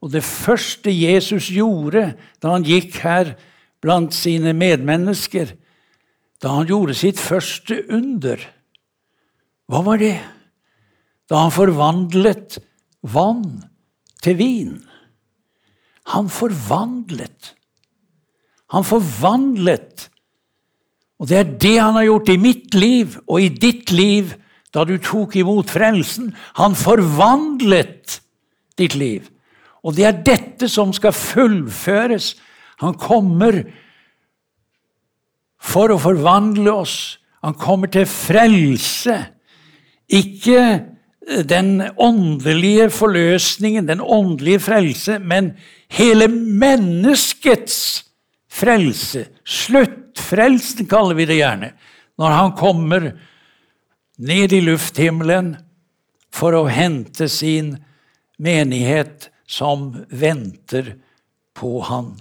Og 0.00 0.12
det 0.14 0.22
første 0.24 0.92
Jesus 0.94 1.50
gjorde 1.52 2.12
da 2.40 2.54
han 2.54 2.66
gikk 2.66 3.00
her 3.02 3.34
blant 3.82 4.14
sine 4.16 4.54
medmennesker, 4.56 5.56
da 6.40 6.56
han 6.60 6.68
gjorde 6.70 6.96
sitt 6.96 7.20
første 7.20 7.82
under, 7.92 8.40
hva 9.70 9.82
var 9.86 10.00
det? 10.00 10.16
da 11.30 11.44
han 11.44 11.54
forvandlet 11.54 12.58
vann 13.06 13.62
til 14.24 14.36
vin. 14.40 14.72
Han 16.10 16.26
forvandlet. 16.32 17.52
Han 18.74 18.86
forvandlet. 18.86 20.08
Og 21.20 21.28
det 21.28 21.36
er 21.36 21.50
det 21.60 21.76
han 21.76 21.98
har 21.98 22.06
gjort 22.08 22.32
i 22.32 22.40
mitt 22.40 22.74
liv 22.74 23.18
og 23.26 23.42
i 23.44 23.50
ditt 23.52 23.92
liv 23.92 24.32
da 24.74 24.86
du 24.88 24.96
tok 25.02 25.36
imot 25.36 25.70
frelsen. 25.72 26.30
Han 26.56 26.78
forvandlet 26.78 28.20
ditt 28.80 28.96
liv. 28.96 29.28
Og 29.84 29.96
det 29.96 30.06
er 30.08 30.22
dette 30.24 30.68
som 30.70 30.94
skal 30.96 31.12
fullføres. 31.16 32.34
Han 32.80 32.96
kommer 33.00 33.62
for 35.60 35.92
å 35.92 36.00
forvandle 36.00 36.72
oss. 36.72 36.96
Han 37.44 37.56
kommer 37.60 37.90
til 37.92 38.06
frelse. 38.08 39.18
Ikke 40.08 40.86
den 41.48 41.82
åndelige 42.00 42.88
forløsningen, 42.90 43.88
den 43.88 44.00
åndelige 44.00 44.60
frelse, 44.64 45.18
men 45.18 45.52
hele 45.92 46.28
menneskets 46.28 48.09
frelse. 48.50 49.26
Sluttfrelsen 49.44 50.88
kaller 50.90 51.18
vi 51.18 51.28
det 51.30 51.40
gjerne. 51.40 51.72
Når 52.20 52.36
han 52.36 52.56
kommer 52.58 53.12
ned 54.20 54.52
i 54.52 54.60
lufthimmelen 54.64 55.54
for 56.34 56.54
å 56.56 56.66
hente 56.70 57.28
sin 57.30 57.76
menighet 58.40 59.30
som 59.50 59.92
venter 60.10 60.94
på 61.56 61.80
han. 61.88 62.12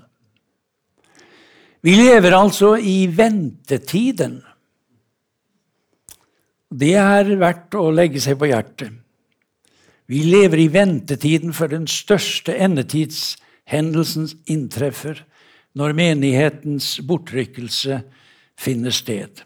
Vi 1.81 1.95
lever 1.95 2.36
altså 2.36 2.74
i 2.77 3.07
ventetiden. 3.07 4.39
Det 6.69 6.95
er 7.00 7.29
verdt 7.39 7.77
å 7.79 7.88
legge 7.93 8.21
seg 8.21 8.39
på 8.39 8.50
hjertet. 8.50 8.91
Vi 10.09 10.24
lever 10.25 10.63
i 10.63 10.71
ventetiden 10.74 11.53
før 11.53 11.71
den 11.75 11.86
største 11.89 12.55
endetidshendelsen 12.57 14.27
inntreffer, 14.50 15.21
når 15.79 15.95
menighetens 15.95 16.98
bortrykkelse 17.07 18.01
finner 18.59 18.91
sted. 18.91 19.45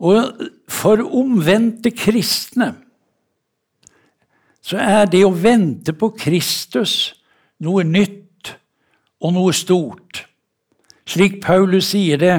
Og 0.00 0.46
for 0.70 1.02
omvendte 1.04 1.92
kristne 1.92 2.72
så 4.64 4.78
er 4.80 5.08
det 5.10 5.22
å 5.26 5.34
vente 5.34 5.92
på 5.96 6.12
Kristus 6.16 7.12
noe 7.64 7.84
nytt 7.84 8.52
og 9.20 9.34
noe 9.36 9.52
stort. 9.56 10.24
Slik 11.08 11.40
Paulus 11.44 11.90
sier 11.92 12.20
det 12.20 12.34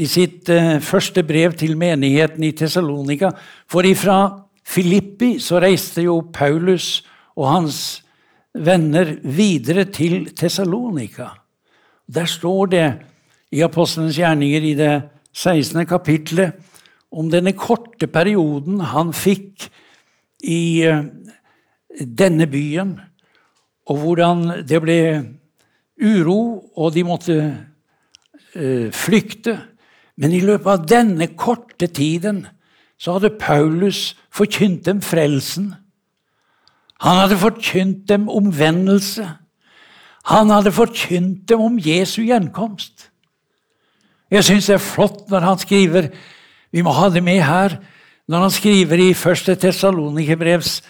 i 0.00 0.06
sitt 0.10 0.48
uh, 0.52 0.78
første 0.82 1.24
brev 1.26 1.54
til 1.58 1.76
menigheten 1.78 2.44
i 2.46 2.52
Tessalonika. 2.56 3.32
For 3.70 3.86
ifra 3.86 4.18
Filippi 4.64 5.36
så 5.42 5.60
reiste 5.62 6.06
jo 6.06 6.20
Paulus 6.34 7.02
og 7.34 7.48
hans 7.50 7.80
venner 8.54 9.16
videre 9.22 9.84
til 9.90 10.30
Tessalonika. 10.36 11.32
Der 12.06 12.28
står 12.30 12.70
det 12.70 12.86
i 13.54 13.62
Apostelens 13.64 14.16
gjerninger 14.18 14.62
i 14.62 14.74
det 14.78 14.92
16. 15.34 15.86
kapitlet 15.86 16.54
om 17.14 17.30
denne 17.30 17.54
korte 17.58 18.06
perioden 18.10 18.80
han 18.90 19.12
fikk 19.14 19.68
i 20.44 20.86
uh, 20.86 21.04
denne 21.94 22.46
byen, 22.50 22.96
og 23.86 24.00
hvordan 24.00 24.66
det 24.66 24.80
ble 24.82 24.98
uro, 26.02 26.70
og 26.76 26.94
de 26.94 27.04
måtte 27.06 27.36
uh, 28.56 28.90
flykte. 28.94 29.58
Men 30.16 30.34
i 30.34 30.42
løpet 30.44 30.70
av 30.70 30.86
denne 30.90 31.30
korte 31.38 31.88
tiden 31.90 32.44
så 32.98 33.16
hadde 33.16 33.34
Paulus 33.38 34.12
forkynt 34.34 34.86
dem 34.86 35.02
frelsen. 35.02 35.72
Han 37.04 37.20
hadde 37.20 37.36
forkynt 37.36 38.06
dem 38.08 38.28
omvendelse. 38.32 39.26
Han 40.30 40.50
hadde 40.50 40.72
forkynt 40.72 41.48
dem 41.48 41.60
om 41.60 41.76
Jesu 41.78 42.22
gjenkomst. 42.24 43.10
Jeg 44.32 44.46
syns 44.46 44.70
det 44.70 44.78
er 44.78 44.82
flott 44.82 45.26
når 45.30 45.44
han 45.44 45.60
skriver 45.60 46.08
Vi 46.72 46.82
må 46.82 46.94
ha 46.96 47.10
det 47.12 47.22
med 47.22 47.42
her. 47.44 47.76
Når 48.26 48.46
han 48.46 48.50
skriver 48.50 48.98
i 48.98 49.10
1. 49.12 49.58
Tessalonikerbrevs 49.60 50.80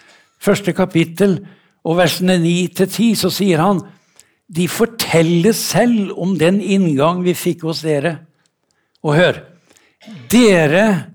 første 0.40 0.72
kapittel 0.72 1.40
og 1.84 1.98
versene 1.98 2.38
9-10, 2.38 3.10
så 3.18 3.28
sier 3.32 3.60
han 3.60 3.82
de 4.54 4.68
forteller 4.68 5.52
selv 5.56 6.14
om 6.20 6.36
den 6.38 6.60
inngang 6.60 7.24
vi 7.24 7.34
fikk 7.34 7.66
hos 7.66 7.82
dere. 7.84 8.20
Og 9.02 9.18
hør 9.18 9.42
Dere 10.30 11.10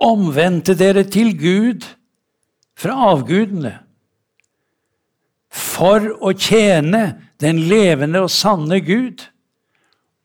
omvendte 0.00 0.76
dere 0.78 1.02
til 1.10 1.34
Gud 1.38 1.84
fra 2.78 2.94
avgudene 3.10 3.74
for 5.50 6.06
å 6.22 6.32
tjene 6.38 7.02
den 7.42 7.64
levende 7.70 8.22
og 8.24 8.32
sanne 8.32 8.78
Gud 8.86 9.24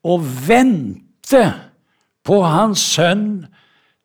og 0.06 0.22
vente 0.46 1.42
på 2.26 2.40
Hans 2.46 2.82
Sønn 2.94 3.46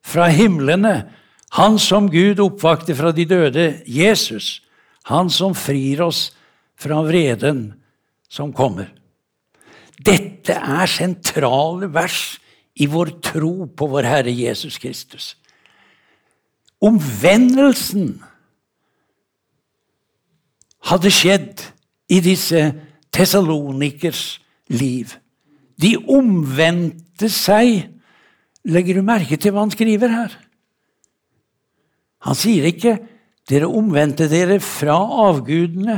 fra 0.01 0.29
himlene, 0.33 1.09
Han 1.51 1.75
som 1.79 2.07
Gud 2.07 2.39
oppvakte 2.39 2.95
fra 2.95 3.11
de 3.11 3.25
døde, 3.27 3.83
Jesus, 3.85 4.61
Han 5.03 5.29
som 5.29 5.53
frir 5.53 6.01
oss 6.01 6.31
fra 6.79 7.01
vreden 7.03 7.73
som 8.31 8.53
kommer. 8.53 8.87
Dette 9.99 10.55
er 10.55 10.87
sentrale 10.89 11.91
vers 11.91 12.39
i 12.79 12.87
vår 12.87 13.17
tro 13.21 13.67
på 13.67 13.87
vår 13.91 14.07
Herre 14.07 14.31
Jesus 14.33 14.79
Kristus. 14.81 15.35
Omvendelsen 16.81 18.15
hadde 20.89 21.11
skjedd 21.13 21.65
i 22.11 22.19
disse 22.23 22.71
tessalonikers 23.13 24.39
liv. 24.71 25.13
De 25.81 25.95
omvendte 25.97 27.29
seg. 27.31 27.87
Legger 28.67 28.99
du 28.99 29.05
merke 29.05 29.37
til 29.41 29.53
hva 29.53 29.65
han 29.65 29.73
skriver 29.73 30.11
her? 30.13 30.35
Han 32.21 32.37
sier 32.37 32.67
ikke 32.69 32.99
'dere 33.49 33.65
omvendte 33.65 34.29
dere 34.29 34.59
fra 34.61 34.99
avgudene 35.27 35.97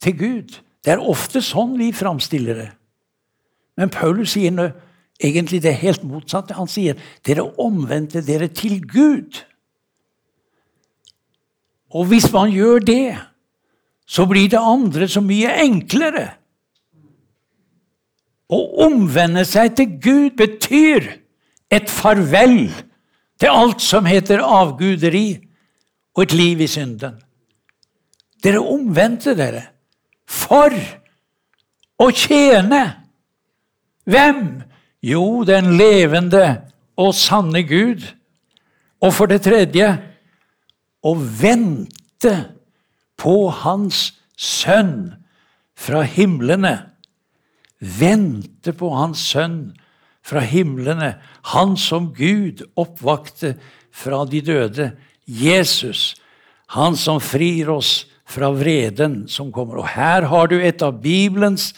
til 0.00 0.14
Gud'. 0.16 0.56
Det 0.84 0.94
er 0.94 1.04
ofte 1.04 1.42
sånn 1.44 1.76
vi 1.76 1.92
framstiller 1.92 2.54
det. 2.54 2.70
Men 3.76 3.92
Paulus 3.92 4.32
sier 4.32 4.50
noe 4.50 4.72
egentlig 5.20 5.60
det 5.62 5.74
helt 5.82 6.04
motsatte. 6.06 6.56
Han 6.56 6.70
sier 6.70 6.98
dere 7.26 7.44
omvendte 7.60 8.22
dere 8.24 8.48
til 8.48 8.80
Gud. 8.80 9.44
Og 11.90 12.08
hvis 12.08 12.32
man 12.32 12.50
gjør 12.52 12.78
det, 12.84 13.18
så 14.08 14.24
blir 14.26 14.48
det 14.48 14.60
andre 14.60 15.08
så 15.08 15.20
mye 15.24 15.52
enklere. 15.64 16.26
Å 18.48 18.58
omvende 18.86 19.44
seg 19.44 19.74
til 19.76 19.98
Gud 20.00 20.38
betyr 20.38 21.10
et 21.68 21.90
farvel 21.92 22.70
til 23.38 23.52
alt 23.52 23.84
som 23.84 24.08
heter 24.08 24.40
avguderi 24.40 25.26
og 26.16 26.24
et 26.24 26.36
liv 26.36 26.64
i 26.64 26.70
synden. 26.70 27.18
Dere 28.42 28.62
omvendte 28.64 29.36
dere 29.36 29.66
for 30.28 30.72
å 31.98 32.08
tjene. 32.14 32.82
Hvem? 34.08 34.44
Jo, 35.04 35.44
den 35.46 35.76
levende 35.78 36.44
og 36.98 37.12
sanne 37.14 37.62
Gud. 37.68 38.02
Og 39.04 39.12
for 39.14 39.30
det 39.30 39.44
tredje 39.44 39.92
å 41.04 41.12
vente 41.14 42.32
på 43.18 43.48
Hans 43.50 44.12
Sønn 44.38 45.16
fra 45.78 46.04
himlene. 46.06 46.76
Vente 47.78 48.74
på 48.74 48.90
Hans 48.94 49.22
Sønn 49.32 49.74
fra 50.22 50.42
himlene, 50.44 51.16
Han 51.42 51.76
som 51.76 52.12
Gud 52.14 52.62
oppvakte 52.76 53.54
fra 53.90 54.24
de 54.24 54.40
døde. 54.40 54.92
Jesus, 55.26 56.16
Han 56.66 56.96
som 56.96 57.20
frir 57.20 57.70
oss 57.70 58.06
fra 58.28 58.50
vreden 58.52 59.26
som 59.28 59.52
kommer. 59.52 59.80
Og 59.80 59.88
her 59.88 60.28
har 60.28 60.50
du 60.50 60.58
et 60.60 60.82
av 60.82 61.00
Bibelens 61.02 61.72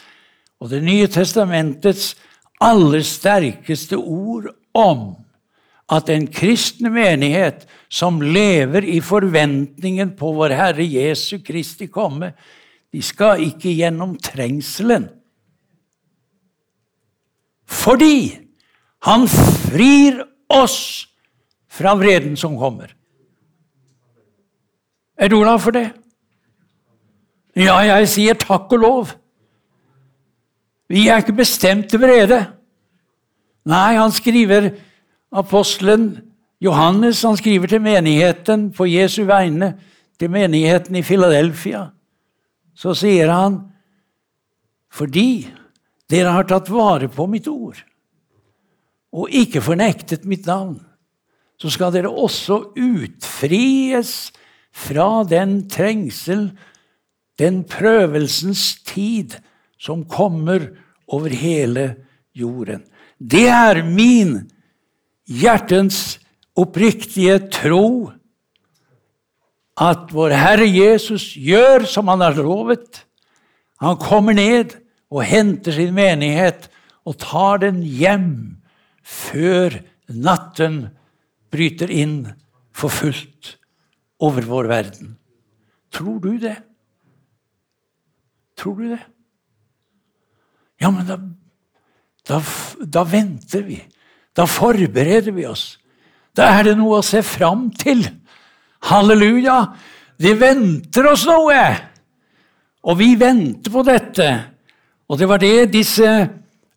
og 0.60 0.68
Det 0.68 0.82
nye 0.84 1.06
testamentets 1.08 2.14
aller 2.60 3.00
sterkeste 3.00 3.96
ord 3.96 4.50
om 4.76 5.14
at 5.90 6.10
en 6.12 6.26
kristne 6.28 6.90
menighet 6.92 7.64
som 7.90 8.20
lever 8.22 8.86
i 8.86 9.00
forventningen 9.02 10.14
på 10.18 10.30
vår 10.36 10.54
Herre 10.54 10.86
Jesu 10.86 11.40
Kristi 11.42 11.88
komme, 11.90 12.32
de 12.90 13.02
skal 13.02 13.42
ikke 13.42 13.72
gjennom 13.74 14.14
trengselen. 14.22 15.08
Fordi 17.70 18.38
han 19.06 19.26
frir 19.30 20.22
oss 20.50 21.08
fra 21.70 21.94
vreden 21.98 22.36
som 22.38 22.56
kommer. 22.58 22.94
Er 25.18 25.28
du 25.28 25.40
glad 25.42 25.60
for 25.62 25.74
det? 25.74 25.90
Ja, 27.58 27.76
jeg 27.84 28.08
sier 28.08 28.38
takk 28.38 28.70
og 28.72 28.82
lov. 28.82 29.12
Vi 30.90 31.08
er 31.08 31.22
ikke 31.22 31.38
bestemt 31.42 31.90
til 31.90 32.02
vrede. 32.02 32.40
Nei, 33.68 33.98
han 33.98 34.14
skriver 34.14 34.72
apostelen 35.30 36.29
Johannes 36.60 37.22
han 37.24 37.38
skriver 37.40 37.70
til 37.70 37.80
menigheten 37.82 38.68
på 38.76 38.86
Jesu 38.90 39.24
vegne, 39.28 39.74
til 40.20 40.30
menigheten 40.30 40.98
i 41.00 41.02
Filadelfia. 41.02 41.86
Så 42.76 42.92
sier 42.96 43.32
han 43.32 43.62
fordi 44.90 45.46
dere 46.10 46.34
har 46.34 46.48
tatt 46.50 46.68
vare 46.72 47.08
på 47.12 47.24
mitt 47.30 47.46
ord 47.48 47.78
og 49.10 49.32
ikke 49.34 49.62
fornektet 49.62 50.26
mitt 50.28 50.46
navn, 50.46 50.78
så 51.58 51.70
skal 51.72 51.92
dere 51.94 52.10
også 52.10 52.60
utfries 52.78 54.30
fra 54.70 55.24
den 55.28 55.64
trengsel, 55.70 56.50
den 57.40 57.64
prøvelsens 57.68 58.78
tid, 58.86 59.34
som 59.80 60.04
kommer 60.04 60.68
over 61.10 61.32
hele 61.34 61.94
jorden. 62.36 62.84
Det 63.18 63.48
er 63.50 63.82
min 63.84 64.36
hjertens 65.26 66.19
oppriktige 66.58 67.38
tro 67.52 68.10
at 69.80 70.10
vår 70.12 70.34
Herre 70.36 70.66
Jesus 70.68 71.32
gjør 71.38 71.86
som 71.88 72.10
han 72.12 72.24
har 72.24 72.36
lovet. 72.36 73.04
Han 73.80 73.96
kommer 74.00 74.36
ned 74.36 74.76
og 75.10 75.24
henter 75.24 75.74
sin 75.74 75.94
menighet 75.96 76.68
og 77.08 77.16
tar 77.22 77.62
den 77.64 77.80
hjem 77.82 78.60
før 79.00 79.80
natten 80.10 80.82
bryter 81.50 81.90
inn 81.90 82.18
for 82.76 82.92
fullt 82.92 83.56
over 84.20 84.44
vår 84.46 84.68
verden. 84.70 85.14
Tror 85.90 86.20
du 86.22 86.36
det? 86.38 86.58
Tror 88.60 88.76
du 88.76 88.90
det? 88.92 89.00
Ja, 90.80 90.90
men 90.92 91.06
da, 91.08 91.16
da, 92.28 92.40
da 92.84 93.04
venter 93.08 93.64
vi. 93.66 93.80
Da 94.36 94.46
forbereder 94.48 95.32
vi 95.34 95.46
oss. 95.48 95.79
Da 96.40 96.46
er 96.56 96.70
det 96.70 96.78
noe 96.78 97.02
å 97.02 97.04
se 97.04 97.20
fram 97.20 97.66
til. 97.76 98.06
Halleluja! 98.88 99.58
Det 100.16 100.38
venter 100.40 101.10
oss 101.10 101.26
noe! 101.28 101.64
Og 102.88 102.96
vi 102.96 103.10
venter 103.20 103.72
på 103.72 103.82
dette. 103.84 104.28
Og 105.12 105.18
det 105.20 105.26
var 105.28 105.42
det 105.42 105.68
disse 105.74 106.08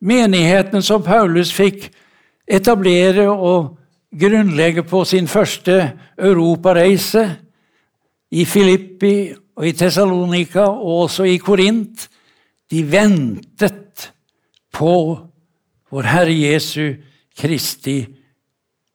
menighetene 0.03 0.83
som 0.83 1.03
Paulus 1.05 1.53
fikk 1.55 1.85
etablere 2.43 3.29
og 3.31 3.77
grunnlegge 4.19 4.83
på 4.83 5.05
sin 5.07 5.29
første 5.31 5.77
europareise 6.19 7.23
i 8.35 8.43
Filippi 8.43 9.15
og 9.31 9.69
i 9.69 9.71
Tessalonika 9.79 10.65
og 10.73 11.05
også 11.05 11.29
i 11.29 11.37
Korint. 11.39 12.09
De 12.67 12.83
ventet 12.83 14.09
på 14.75 14.97
vår 15.93 16.11
Herre 16.11 16.35
Jesu 16.35 16.99
Kristi 17.39 18.01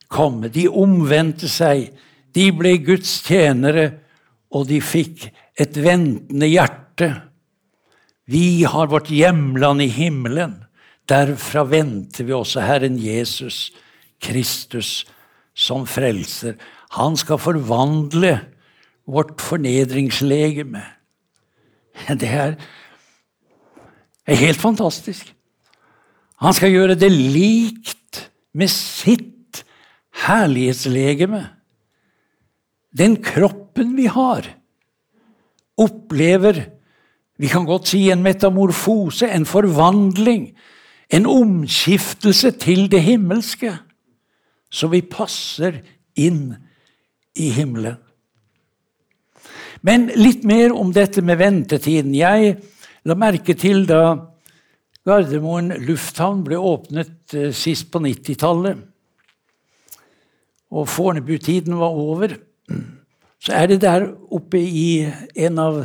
komme. 0.09 0.51
De 0.53 0.67
omvendte 0.69 1.49
seg. 1.51 1.93
De 2.35 2.51
ble 2.55 2.77
Guds 2.85 3.19
tjenere, 3.27 3.91
og 4.53 4.69
de 4.69 4.81
fikk 4.85 5.29
et 5.59 5.77
ventende 5.81 6.49
hjerte. 6.49 7.11
Vi 8.29 8.65
har 8.69 8.91
vårt 8.93 9.11
hjemland 9.13 9.83
i 9.85 9.89
himmelen. 9.93 10.59
Derfra 11.09 11.65
venter 11.69 12.27
vi 12.29 12.37
også 12.37 12.65
Herren 12.67 12.99
Jesus 13.01 13.71
Kristus 14.21 15.07
som 15.57 15.87
frelser. 15.89 16.59
Han 16.97 17.17
skal 17.17 17.41
forvandle 17.41 18.35
vårt 19.09 19.41
fornedringslegeme. 19.41 20.85
Det 22.21 22.29
er, 22.29 22.55
er 24.29 24.39
helt 24.39 24.61
fantastisk. 24.61 25.33
Han 26.39 26.55
skal 26.55 26.71
gjøre 26.71 26.95
det 26.95 27.11
likt 27.11 28.21
med 28.55 28.71
sitt 28.71 29.38
herlighetslegeme. 30.25 31.45
Den 32.99 33.19
kroppen 33.23 33.95
vi 33.99 34.09
har, 34.11 34.47
opplever 35.79 36.65
vi 37.39 37.47
kan 37.49 37.69
godt 37.69 37.93
si 37.93 38.09
en 38.11 38.25
metamorfose, 38.25 39.29
en 39.31 39.47
forvandling, 39.47 40.51
en 41.15 41.27
omskiftelse 41.31 42.51
til 42.59 42.89
det 42.91 43.05
himmelske, 43.07 43.77
så 44.71 44.91
vi 44.91 45.05
passer 45.07 45.79
inn 46.19 46.57
i 47.39 47.53
himmelen. 47.55 48.01
Men 49.87 50.09
litt 50.19 50.43
mer 50.43 50.75
om 50.75 50.91
dette 50.91 51.23
med 51.23 51.39
ventetiden. 51.39 52.11
Jeg 52.19 52.57
la 53.07 53.15
merke 53.15 53.55
til 53.55 53.85
da 53.87 54.03
Gardermoen 55.07 55.71
lufthavn 55.87 56.43
ble 56.45 56.59
åpnet 56.59 57.37
eh, 57.39 57.53
sist 57.55 57.87
på 57.95 58.03
90-tallet, 58.03 58.83
og 60.71 60.89
Fornebu-tiden 60.89 61.79
var 61.79 61.95
over, 61.95 62.35
så 63.41 63.53
er 63.53 63.67
det 63.71 63.81
der 63.81 64.09
oppe 64.35 64.61
i 64.61 65.07
en 65.37 65.59
av, 65.63 65.85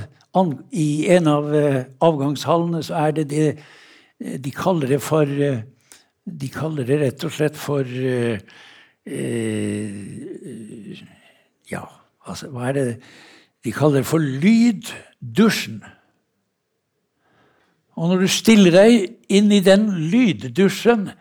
i 0.71 1.07
en 1.13 1.27
av 1.29 1.51
eh, 1.55 1.83
avgangshallene 2.01 2.81
så 2.83 2.95
er 3.05 3.11
det 3.19 3.27
det 3.29 3.47
eh, 3.53 4.39
De 4.41 4.51
kaller 4.51 4.87
det 4.89 5.01
for 5.03 5.25
De 5.27 6.49
kaller 6.49 6.87
det 6.87 6.97
rett 7.01 7.25
og 7.27 7.33
slett 7.35 7.57
for 7.59 7.85
eh, 7.85 8.39
Ja, 11.69 11.83
altså, 12.25 12.49
hva 12.49 12.71
er 12.71 12.73
det 12.79 12.87
de 13.63 13.71
kaller 13.71 14.01
det 14.01 14.07
for 14.09 14.19
lyddusjen. 14.19 15.83
Og 17.95 18.09
når 18.09 18.25
du 18.25 18.31
stiller 18.31 18.75
deg 18.75 19.05
inn 19.31 19.51
i 19.55 19.61
den 19.63 19.85
lyddusjen, 20.11 21.11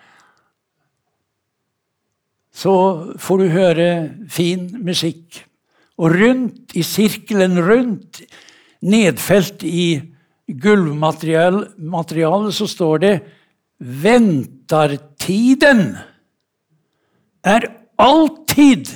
så 2.53 2.73
får 3.19 3.39
du 3.39 3.49
høre 3.53 4.11
fin 4.31 4.85
musikk. 4.85 5.47
Og 5.99 6.11
rundt, 6.13 6.77
i 6.77 6.83
sirkelen 6.85 7.65
rundt, 7.65 8.23
nedfelt 8.83 9.63
i 9.65 10.13
gulvmaterialet, 10.49 12.55
så 12.55 12.67
står 12.67 12.99
det 12.99 13.21
'Ventartiden 13.81 15.97
er 17.45 17.61
alltid 17.99 18.87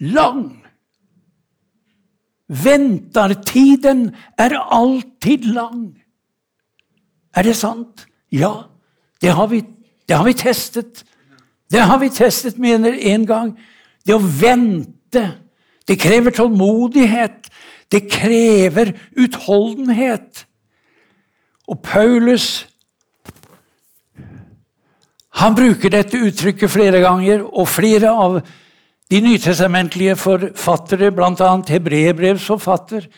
lang'. 0.00 0.56
Ventartiden 2.48 4.14
er 4.38 4.58
alltid 4.58 5.44
lang. 5.54 6.02
Er 7.34 7.42
det 7.42 7.56
sant? 7.56 8.06
Ja, 8.32 8.62
det 9.22 9.30
har 9.30 9.46
vi, 9.46 9.60
det 10.08 10.16
har 10.16 10.24
vi 10.24 10.34
testet. 10.34 11.04
Det 11.70 11.80
har 11.80 11.98
vi 11.98 12.10
testet, 12.10 12.58
mener 12.58 12.96
en 13.12 13.26
gang. 13.26 13.52
Det 14.06 14.14
å 14.16 14.22
vente, 14.22 15.22
det 15.86 15.98
krever 16.00 16.34
tålmodighet. 16.34 17.50
Det 17.90 18.04
krever 18.10 18.92
utholdenhet. 19.18 20.44
Og 21.70 21.82
Paulus 21.82 22.66
han 25.40 25.54
bruker 25.56 25.92
dette 25.92 26.18
uttrykket 26.20 26.68
flere 26.72 27.00
ganger, 27.00 27.44
og 27.46 27.68
flere 27.70 28.10
av 28.10 28.40
de 29.10 29.20
nytestamentlige 29.24 30.16
forfattere, 30.18 31.10
bl.a. 31.14 31.50
hebreerbrevsforfatter 31.68 33.08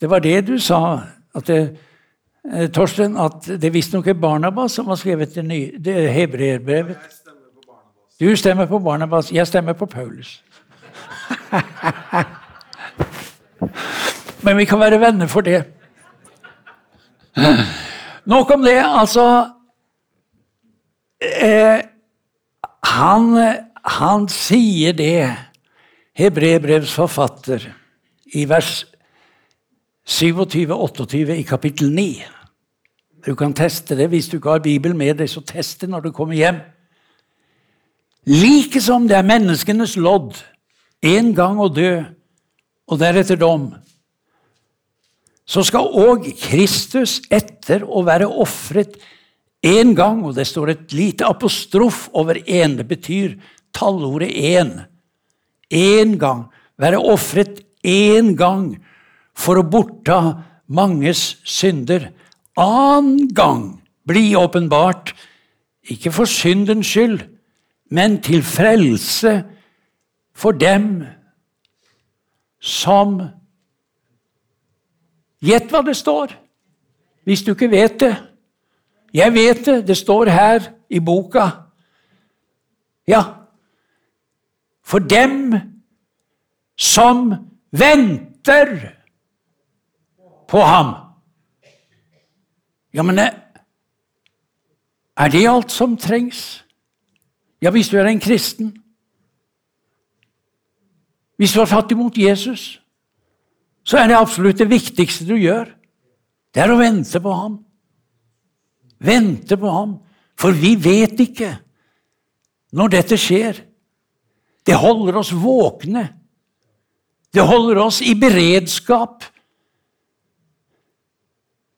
Det 0.00 0.10
var 0.10 0.18
det 0.24 0.46
du 0.48 0.56
sa, 0.58 0.98
at 1.34 1.46
det, 1.46 1.76
eh, 2.50 2.66
Torsten, 2.74 3.14
at 3.16 3.46
det 3.46 3.70
visstnok 3.72 4.06
er 4.10 4.18
Barnabas 4.18 4.74
som 4.74 4.88
har 4.90 4.98
skrevet 4.98 5.34
det, 5.34 5.44
det 5.78 6.08
hebreerbrevet. 6.10 6.98
Du 8.20 8.36
stemmer 8.36 8.66
på 8.66 8.78
Barnabas. 8.78 9.32
Jeg 9.32 9.46
stemmer 9.46 9.72
på 9.72 9.86
Paulus. 9.86 10.44
Men 14.44 14.56
vi 14.56 14.64
kan 14.64 14.80
være 14.80 15.00
venner 15.00 15.26
for 15.26 15.40
det. 15.40 15.64
Nok 18.26 18.50
om 18.50 18.62
det. 18.62 18.82
Altså 18.84 19.48
eh, 21.20 21.80
Han 22.84 23.38
han 23.82 24.28
sier 24.30 24.94
det, 24.94 25.34
Hebrebrevs 26.14 26.92
forfatter, 26.94 27.64
i 28.34 28.44
vers 28.48 28.84
27-28 30.08 31.34
i 31.34 31.46
kapittel 31.46 31.90
9. 31.92 32.06
Du 33.26 33.34
kan 33.38 33.54
teste 33.54 33.96
det 33.98 34.08
hvis 34.10 34.28
du 34.30 34.38
ikke 34.38 34.54
har 34.54 34.62
Bibelen 34.62 34.98
med 34.98 35.18
deg, 35.18 35.30
så 35.30 35.42
test 35.46 35.82
det 35.82 35.90
når 35.90 36.06
du 36.06 36.12
kommer 36.14 36.38
hjem. 36.38 36.62
Like 38.28 38.78
som 38.82 39.08
det 39.10 39.16
er 39.18 39.26
menneskenes 39.26 39.96
lodd 39.98 40.36
en 41.02 41.32
gang 41.34 41.58
å 41.58 41.66
dø, 41.72 42.02
og 42.86 42.98
deretter 43.00 43.38
dom, 43.40 43.72
så 45.48 45.64
skal 45.66 45.90
òg 45.98 46.28
Kristus, 46.38 47.18
etter 47.32 47.82
å 47.82 48.04
være 48.06 48.28
ofret 48.28 48.94
én 49.62 49.94
gang, 49.98 50.22
og 50.22 50.36
det 50.36 50.46
står 50.46 50.72
et 50.72 50.94
lite 50.94 51.26
apostrof 51.26 52.06
over 52.18 52.38
én, 52.46 52.76
det 52.78 52.86
betyr 52.90 53.34
tallordet 53.74 54.30
én. 54.30 54.72
Én 55.72 56.14
gang. 56.20 56.46
Være 56.78 57.00
ofret 57.00 57.62
én 57.82 58.34
gang 58.38 58.76
for 59.34 59.58
å 59.58 59.66
bortta 59.66 60.18
manges 60.70 61.38
synder. 61.48 62.10
Annen 62.58 63.30
gang 63.34 63.64
bli 64.06 64.32
åpenbart, 64.38 65.14
ikke 65.90 66.12
for 66.14 66.30
syndens 66.30 66.90
skyld, 66.90 67.24
men 67.92 68.16
til 68.24 68.40
frelse 68.42 69.42
for 70.32 70.56
dem 70.56 71.04
som 72.60 73.20
Gjett 75.42 75.72
hva 75.74 75.80
det 75.82 75.96
står, 75.98 76.30
hvis 77.26 77.40
du 77.42 77.48
ikke 77.50 77.66
vet 77.72 77.96
det. 77.98 78.12
Jeg 79.10 79.34
vet 79.34 79.64
det. 79.66 79.80
Det 79.88 79.96
står 79.98 80.30
her 80.30 80.68
i 80.86 81.00
boka. 81.02 81.48
Ja, 83.10 83.22
for 84.86 85.02
dem 85.02 85.56
som 86.78 87.34
venter 87.74 88.70
på 90.46 90.62
ham. 90.62 90.94
Ja, 92.94 93.02
men 93.02 93.18
eh, 93.18 93.34
er 95.18 95.34
det 95.34 95.48
alt 95.48 95.74
som 95.74 95.96
trengs? 95.98 96.62
Ja, 97.62 97.70
hvis 97.70 97.88
du 97.88 97.98
er 97.98 98.10
en 98.10 98.20
kristen. 98.20 98.72
Hvis 101.38 101.54
du 101.54 101.60
har 101.62 101.70
tatt 101.70 101.92
imot 101.94 102.18
Jesus. 102.18 102.78
så 103.84 103.98
er 103.98 104.06
det 104.06 104.14
absolutt 104.16 104.58
det 104.58 104.70
viktigste 104.70 105.24
du 105.26 105.34
gjør. 105.34 105.66
Det 106.54 106.62
er 106.62 106.70
å 106.70 106.78
vente 106.78 107.18
på 107.18 107.32
ham. 107.34 107.56
Vente 109.02 109.56
på 109.58 109.70
ham. 109.70 109.96
For 110.38 110.54
vi 110.54 110.76
vet 110.78 111.18
ikke 111.18 111.50
når 112.78 112.92
dette 112.94 113.18
skjer. 113.18 113.58
Det 114.62 114.78
holder 114.78 115.18
oss 115.18 115.32
våkne. 115.34 116.04
Det 117.34 117.42
holder 117.42 117.80
oss 117.82 117.98
i 118.06 118.14
beredskap. 118.14 119.24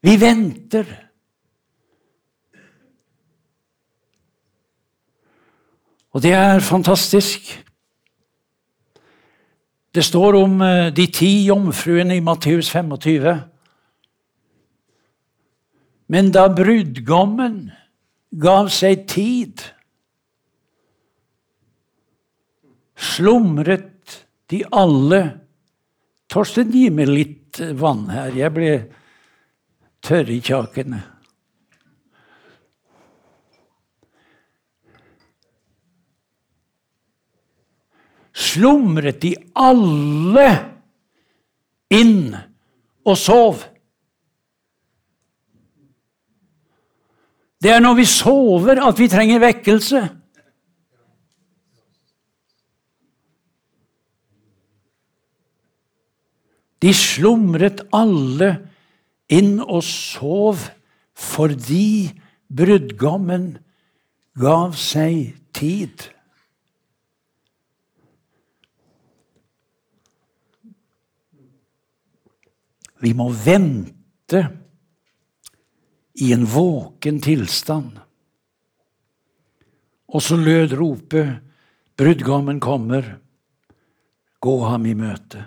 Vi 0.05 0.17
venter. 0.21 1.04
Og 6.15 6.23
det 6.23 6.33
er 6.39 6.63
fantastisk. 6.63 7.49
Det 9.95 10.05
står 10.05 10.37
om 10.39 10.61
eh, 10.63 10.91
de 10.95 11.07
ti 11.11 11.47
jomfruene 11.49 12.17
i 12.17 12.23
Matteus 12.23 12.71
25. 12.71 13.35
Men 16.15 16.31
da 16.35 16.47
brudgommen 16.55 17.73
gav 18.31 18.71
seg 18.75 19.07
tid, 19.11 19.63
slumret 22.95 24.21
de 24.51 24.63
alle 24.71 25.23
Torsten, 26.31 26.71
gi 26.75 26.89
meg 26.91 27.11
litt 27.11 27.61
vann 27.79 28.09
her. 28.11 28.33
Jeg 28.35 28.51
ble 28.55 28.71
tørr 30.03 30.31
i 30.35 30.41
kjakene. 30.43 31.03
Slumret 38.35 39.21
de 39.23 39.35
alle 39.55 40.49
inn 41.95 42.35
og 43.07 43.17
sov. 43.19 43.63
Det 47.63 47.73
er 47.73 47.81
når 47.81 47.97
vi 48.03 48.05
sover, 48.05 48.83
at 48.83 48.99
vi 49.01 49.09
trenger 49.09 49.41
vekkelse. 49.41 50.03
De 56.85 56.93
slumret 56.93 57.81
alle 57.97 58.51
inn 59.33 59.57
og 59.63 59.81
sov 59.87 60.67
fordi 61.15 62.11
brudgommen 62.53 63.55
gav 64.37 64.75
seg 64.77 65.39
tid. 65.57 66.11
Vi 73.05 73.13
må 73.17 73.29
vente 73.37 74.41
i 76.25 76.31
en 76.33 76.47
våken 76.49 77.21
tilstand. 77.21 77.99
Og 80.15 80.23
så 80.23 80.39
lød 80.39 80.77
ropet, 80.79 81.43
brudgommen 81.99 82.63
kommer, 82.63 83.17
gå 84.41 84.57
ham 84.65 84.87
i 84.87 84.95
møte. 84.97 85.43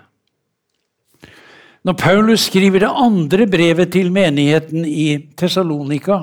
Når 1.86 1.96
Paulus 1.98 2.46
skriver 2.50 2.84
det 2.84 2.90
andre 2.90 3.46
brevet 3.48 3.92
til 3.94 4.10
menigheten 4.12 4.84
i 4.84 5.30
Tessalonika 5.38 6.18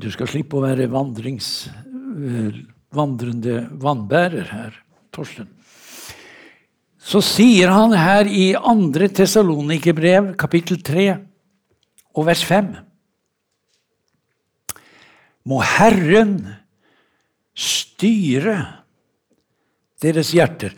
Du 0.00 0.08
skal 0.10 0.26
slippe 0.26 0.56
å 0.58 0.64
være 0.64 0.88
eh, 0.88 2.56
vandrende 2.96 3.58
vannbærer 3.78 4.48
her, 4.50 4.80
Torsten 5.14 5.55
så 7.06 7.22
sier 7.22 7.70
han 7.70 7.94
her 7.94 8.26
i 8.26 8.48
2. 8.58 9.06
Tessalonikerbrev, 9.14 10.32
kapittel 10.38 10.80
3, 10.82 11.06
og 12.16 12.26
vers 12.26 12.42
5 12.48 12.72
Må 15.46 15.60
Herren 15.62 16.40
styre 17.54 18.56
deres 20.02 20.32
hjerter. 20.34 20.74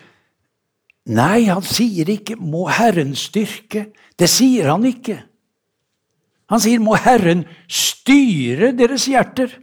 Nei, 1.08 1.48
han 1.48 1.64
sier 1.64 2.10
ikke 2.12 2.36
'må 2.36 2.68
Herren 2.68 3.14
styrke'. 3.16 3.88
Det 4.18 4.28
sier 4.28 4.68
han 4.68 4.84
ikke. 4.84 5.22
Han 6.52 6.60
sier 6.60 6.78
'må 6.78 7.00
Herren 7.00 7.46
styre 7.66 8.76
deres 8.76 9.08
hjerter'. 9.08 9.56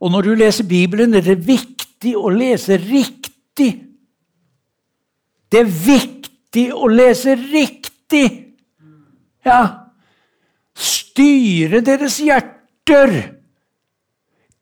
Og 0.00 0.12
når 0.12 0.22
du 0.22 0.34
leser 0.34 0.68
Bibelen, 0.68 1.14
er 1.14 1.24
det 1.24 1.46
viktig 1.46 2.12
å 2.16 2.28
lese 2.28 2.76
riktig 2.76 3.89
det 5.52 5.64
er 5.64 5.70
viktig 5.86 6.66
å 6.74 6.88
lese 6.90 7.34
riktig. 7.34 8.26
Ja. 9.46 9.90
Styre 10.74 11.82
deres 11.84 12.20
hjerter 12.22 13.14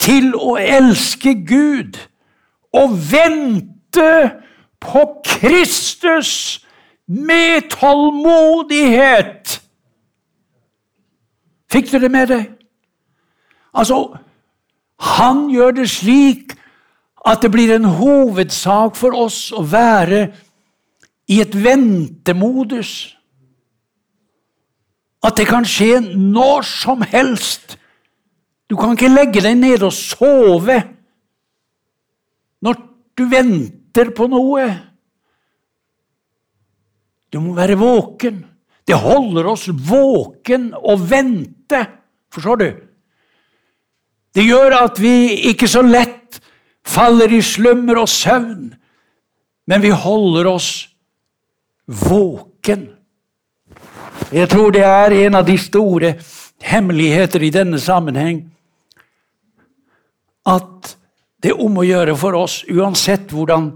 til 0.01 0.33
å 0.35 0.57
elske 0.61 1.35
Gud 1.47 1.99
og 2.77 2.97
vente 3.11 4.11
på 4.81 5.05
Kristus 5.27 6.33
med 7.09 7.71
tålmodighet. 7.73 9.59
Fikk 11.69 11.93
du 11.93 11.99
det 12.01 12.11
med 12.13 12.31
deg? 12.33 12.45
Altså, 13.77 14.17
han 15.19 15.49
gjør 15.53 15.77
det 15.83 15.89
slik 15.93 16.55
at 17.29 17.43
det 17.43 17.51
blir 17.53 17.75
en 17.75 17.89
hovedsak 17.99 18.97
for 18.97 19.17
oss 19.17 19.49
å 19.53 19.63
være 19.69 20.29
i 21.29 21.41
et 21.45 21.55
ventemodus. 21.55 23.15
At 25.25 25.37
det 25.37 25.49
kan 25.51 25.67
skje 25.67 25.99
når 26.15 26.65
som 26.67 27.03
helst. 27.05 27.77
Du 28.69 28.77
kan 28.79 28.95
ikke 28.95 29.13
legge 29.13 29.43
deg 29.45 29.59
ned 29.59 29.85
og 29.87 29.95
sove 29.95 30.79
når 32.65 32.79
du 33.19 33.25
venter 33.31 34.13
på 34.17 34.27
noe. 34.31 34.67
Du 37.29 37.41
må 37.45 37.55
være 37.57 37.77
våken. 37.79 38.43
Det 38.89 38.97
holder 38.97 39.51
oss 39.53 39.67
våken 39.69 40.71
å 40.73 40.97
vente. 40.97 41.83
Forstår 42.33 42.61
du? 42.63 42.69
Det 44.33 44.45
gjør 44.47 44.77
at 44.79 45.01
vi 45.03 45.51
ikke 45.51 45.69
så 45.69 45.83
lett 45.85 46.39
faller 46.89 47.33
i 47.37 47.41
slummer 47.45 48.01
og 48.01 48.09
søvn, 48.09 48.71
men 49.69 49.83
vi 49.85 49.91
holder 49.93 50.49
oss 50.49 50.71
våken. 50.71 50.95
Jeg 54.33 54.49
tror 54.53 54.73
det 54.75 54.85
er 54.85 55.15
en 55.25 55.39
av 55.39 55.47
de 55.49 55.57
store 55.61 56.13
hemmeligheter 56.61 57.47
i 57.47 57.53
denne 57.55 57.79
sammenheng 57.81 58.43
at 60.49 60.95
det 61.43 61.53
er 61.53 61.63
om 61.63 61.79
å 61.79 61.87
gjøre 61.87 62.17
for 62.19 62.35
oss, 62.35 62.61
uansett 62.69 63.31
hvordan, 63.33 63.71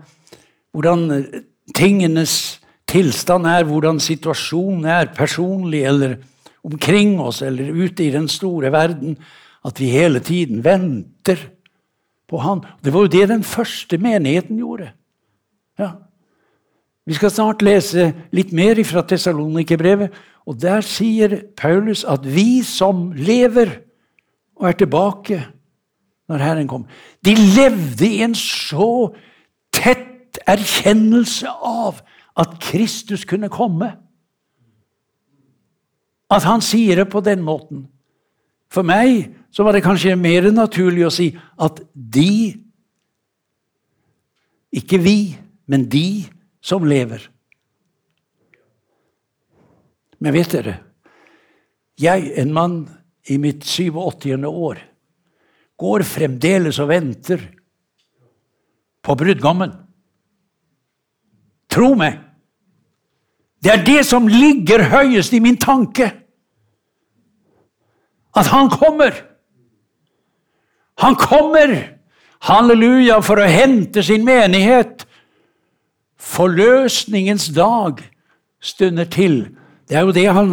hvordan 0.75 1.07
tingenes 1.77 2.35
tilstand 2.91 3.47
er, 3.49 3.65
hvordan 3.69 4.01
situasjonen 4.03 4.89
er 4.91 5.13
personlig 5.17 5.85
eller 5.89 6.17
omkring 6.67 7.19
oss 7.23 7.41
eller 7.47 7.71
ute 7.71 8.07
i 8.07 8.13
den 8.15 8.29
store 8.31 8.73
verden, 8.75 9.17
at 9.65 9.81
vi 9.81 9.93
hele 9.93 10.21
tiden 10.25 10.63
venter 10.65 11.39
på 12.29 12.41
Han. 12.43 12.65
Det 12.83 12.93
var 12.93 13.07
jo 13.07 13.15
det 13.15 13.29
den 13.31 13.45
første 13.47 13.99
menigheten 13.99 14.59
gjorde. 14.59 14.91
Ja. 15.79 15.95
Vi 17.07 17.17
skal 17.19 17.33
snart 17.35 17.63
lese 17.67 18.13
litt 18.35 18.53
mer 18.55 18.79
fra 18.87 19.03
Tessalonikerbrevet, 19.07 20.13
og 20.47 20.59
der 20.63 20.83
sier 20.87 21.41
Paulus 21.59 22.05
at 22.07 22.27
vi 22.27 22.63
som 22.67 23.11
lever 23.15 23.81
og 24.59 24.69
er 24.71 24.79
tilbake 24.79 25.39
når 26.31 26.43
Herren 26.43 26.69
kom 26.71 26.87
De 27.25 27.35
levde 27.35 28.07
i 28.07 28.23
en 28.25 28.35
så 28.39 29.13
tett 29.75 30.39
erkjennelse 30.49 31.51
av 31.51 32.01
at 32.39 32.57
Kristus 32.63 33.27
kunne 33.29 33.51
komme. 33.53 33.91
At 36.33 36.47
han 36.49 36.65
sier 36.65 37.03
det 37.03 37.11
på 37.13 37.21
den 37.21 37.43
måten. 37.45 37.85
For 38.73 38.87
meg 38.87 39.35
så 39.53 39.67
var 39.67 39.77
det 39.77 39.85
kanskje 39.85 40.17
mer 40.17 40.49
naturlig 40.55 41.05
å 41.07 41.13
si 41.13 41.33
at 41.61 41.83
de 41.93 42.59
Ikke 44.73 44.97
vi, 44.97 45.37
men 45.69 45.85
de 45.93 46.25
som 46.63 46.87
lever. 46.87 47.25
Men 50.23 50.35
vet 50.37 50.55
dere, 50.55 50.77
jeg, 51.99 52.31
en 52.39 52.53
mann 52.55 52.77
i 53.31 53.39
mitt 53.43 53.65
87. 53.67 54.47
år, 54.47 54.79
går 55.83 56.05
fremdeles 56.07 56.79
og 56.83 56.91
venter 56.93 57.43
på 59.03 59.17
brudgommen. 59.19 59.75
Tro 61.73 61.95
meg! 61.99 62.21
Det 63.63 63.71
er 63.71 63.85
det 63.87 64.01
som 64.07 64.27
ligger 64.31 64.83
høyest 64.91 65.35
i 65.35 65.41
min 65.43 65.59
tanke. 65.59 66.09
At 68.35 68.49
han 68.51 68.71
kommer. 68.73 69.15
Han 71.03 71.15
kommer, 71.19 71.75
halleluja, 72.47 73.21
for 73.23 73.39
å 73.39 73.47
hente 73.47 74.03
sin 74.07 74.27
menighet 74.27 75.07
Forløsningens 76.23 77.49
dag 77.55 77.99
stunder 78.63 79.09
til. 79.11 79.41
Det 79.89 79.99
er 79.99 80.07
jo 80.07 80.15
det, 80.15 80.27
han, 80.31 80.53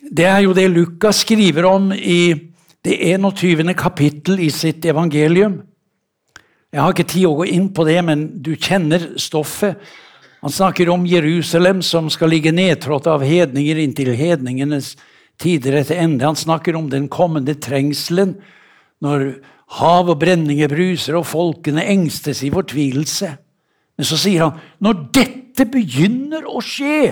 det, 0.00 0.24
er 0.24 0.38
jo 0.46 0.54
det 0.56 0.70
Lukas 0.72 1.20
skriver 1.26 1.68
om 1.68 1.90
i 1.92 2.32
det 2.84 2.96
21. 3.12 3.74
kapittel 3.76 4.40
i 4.40 4.48
sitt 4.50 4.84
evangelium. 4.88 5.60
Jeg 6.72 6.80
har 6.80 6.94
ikke 6.94 7.10
tid 7.12 7.26
å 7.28 7.34
gå 7.42 7.48
inn 7.50 7.68
på 7.74 7.84
det, 7.84 7.98
men 8.06 8.24
du 8.40 8.54
kjenner 8.56 9.10
stoffet. 9.20 9.76
Han 10.40 10.54
snakker 10.54 10.88
om 10.88 11.04
Jerusalem 11.04 11.82
som 11.84 12.08
skal 12.08 12.32
ligge 12.32 12.54
nedtrådt 12.54 13.10
av 13.10 13.24
hedninger 13.26 13.82
inntil 13.82 14.14
hedningenes 14.16 14.94
tider 15.40 15.76
etter 15.82 16.00
ende. 16.00 16.24
Han 16.24 16.38
snakker 16.38 16.78
om 16.78 16.88
den 16.88 17.10
kommende 17.12 17.58
trengselen 17.60 18.38
når 19.04 19.42
hav 19.80 20.08
og 20.08 20.22
brenninger 20.22 20.70
bruser 20.72 21.18
og 21.20 21.28
folkene 21.28 21.84
engstes 21.92 22.40
i 22.46 22.52
fortvilelse. 22.54 23.34
Men 24.00 24.08
så 24.08 24.16
sier 24.16 24.46
han 24.46 24.60
når 24.80 25.00
dette 25.12 25.66
begynner 25.68 26.46
å 26.48 26.62
skje 26.64 27.10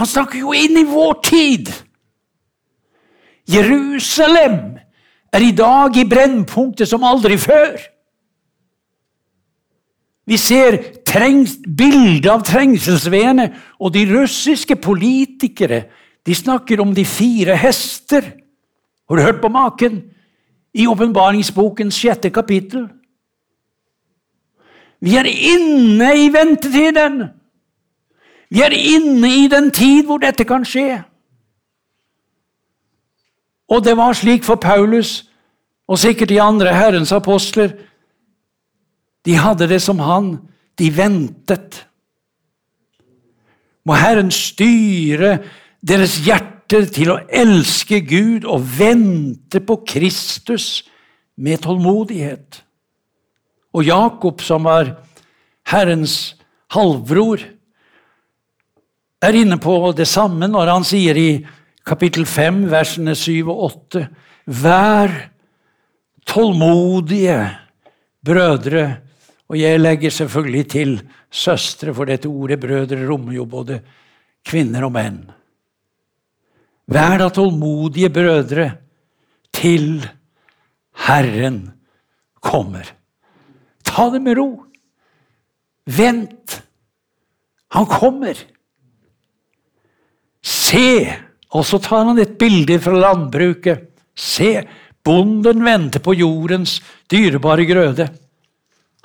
Han 0.00 0.08
snakker 0.08 0.40
jo 0.40 0.54
inn 0.56 0.78
i 0.80 0.86
vår 0.88 1.18
tid! 1.26 1.68
Jerusalem 3.50 4.78
er 5.28 5.44
i 5.44 5.50
dag 5.52 5.98
i 6.00 6.06
brennpunktet 6.08 6.88
som 6.88 7.04
aldri 7.04 7.36
før. 7.36 7.74
Vi 10.24 10.38
ser 10.40 10.78
bilder 11.04 12.30
av 12.32 12.46
trengselsveene, 12.48 13.50
og 13.76 13.92
de 13.92 14.06
russiske 14.08 14.78
politikere 14.80 15.82
de 16.24 16.38
snakker 16.38 16.80
om 16.80 16.94
de 16.96 17.04
fire 17.04 17.58
hester. 17.60 18.24
Har 19.04 19.20
du 19.20 19.26
hørt 19.26 19.42
på 19.44 19.52
maken? 19.52 20.00
I 20.74 20.86
åpenbaringsbokens 20.86 21.94
sjette 21.98 22.30
kapittel. 22.30 22.88
Vi 25.00 25.16
er 25.16 25.26
inne 25.26 26.10
i 26.20 26.28
ventetiden. 26.32 27.22
Vi 28.50 28.62
er 28.62 28.74
inne 28.74 29.30
i 29.44 29.48
den 29.48 29.70
tid 29.70 30.04
hvor 30.06 30.20
dette 30.22 30.44
kan 30.44 30.66
skje. 30.66 31.02
Og 33.70 33.84
det 33.84 33.96
var 33.96 34.12
slik 34.18 34.44
for 34.44 34.58
Paulus 34.60 35.30
og 35.90 35.98
sikkert 35.98 36.28
de 36.28 36.40
andre 36.42 36.74
Herrens 36.74 37.12
apostler. 37.12 37.72
De 39.24 39.36
hadde 39.38 39.68
det 39.68 39.82
som 39.82 39.98
han. 39.98 40.36
De 40.78 40.90
ventet. 40.96 41.86
Må 43.84 43.94
Herren 43.94 44.30
styre 44.30 45.38
deres 45.80 46.18
hjerter 46.70 46.90
til 46.94 47.10
å 47.10 47.20
elske 47.26 47.98
Gud 48.06 48.44
og 48.46 48.62
vente 48.62 49.58
på 49.60 49.80
Kristus 49.82 50.84
med 51.34 51.62
tålmodighet. 51.64 52.62
Og 53.74 53.86
Jakob, 53.86 54.40
som 54.42 54.64
var 54.64 54.92
Herrens 55.66 56.36
halvbror, 56.70 57.42
er 59.20 59.34
inne 59.34 59.58
på 59.60 59.92
det 59.96 60.06
samme 60.08 60.46
når 60.48 60.70
han 60.70 60.86
sier 60.86 61.18
i 61.18 61.30
kapittel 61.86 62.26
5, 62.26 62.68
versene 62.70 63.16
7 63.18 63.50
og 63.50 63.64
8. 63.66 64.04
Vær 64.46 65.10
tålmodige, 66.26 67.40
brødre. 68.22 68.86
Og 69.50 69.58
jeg 69.58 69.82
legger 69.82 70.14
selvfølgelig 70.14 70.64
til 70.70 70.94
søstre, 71.30 71.92
for 71.94 72.06
dette 72.06 72.30
ordet 72.30 72.60
brødre 72.62 73.02
rommer 73.08 73.34
jo 73.34 73.50
både 73.50 73.82
kvinner 74.46 74.86
og 74.86 74.94
menn. 74.94 75.20
Vær 76.90 77.20
da 77.20 77.28
tålmodige 77.30 78.10
brødre 78.10 78.66
til 79.54 80.02
Herren 81.06 81.62
kommer. 82.42 82.88
Ta 83.86 84.08
det 84.10 84.22
med 84.24 84.38
ro. 84.38 84.48
Vent. 85.86 86.60
Han 87.70 87.86
kommer. 87.86 88.34
Se! 90.42 91.06
Og 91.50 91.66
så 91.66 91.80
tar 91.82 92.06
han 92.06 92.18
et 92.22 92.36
bilde 92.38 92.78
fra 92.82 92.98
landbruket. 92.98 93.88
Se, 94.14 94.60
bonden 95.02 95.64
venter 95.66 96.02
på 96.02 96.14
jordens 96.14 96.76
dyrebare 97.10 97.66
grøde. 97.66 98.06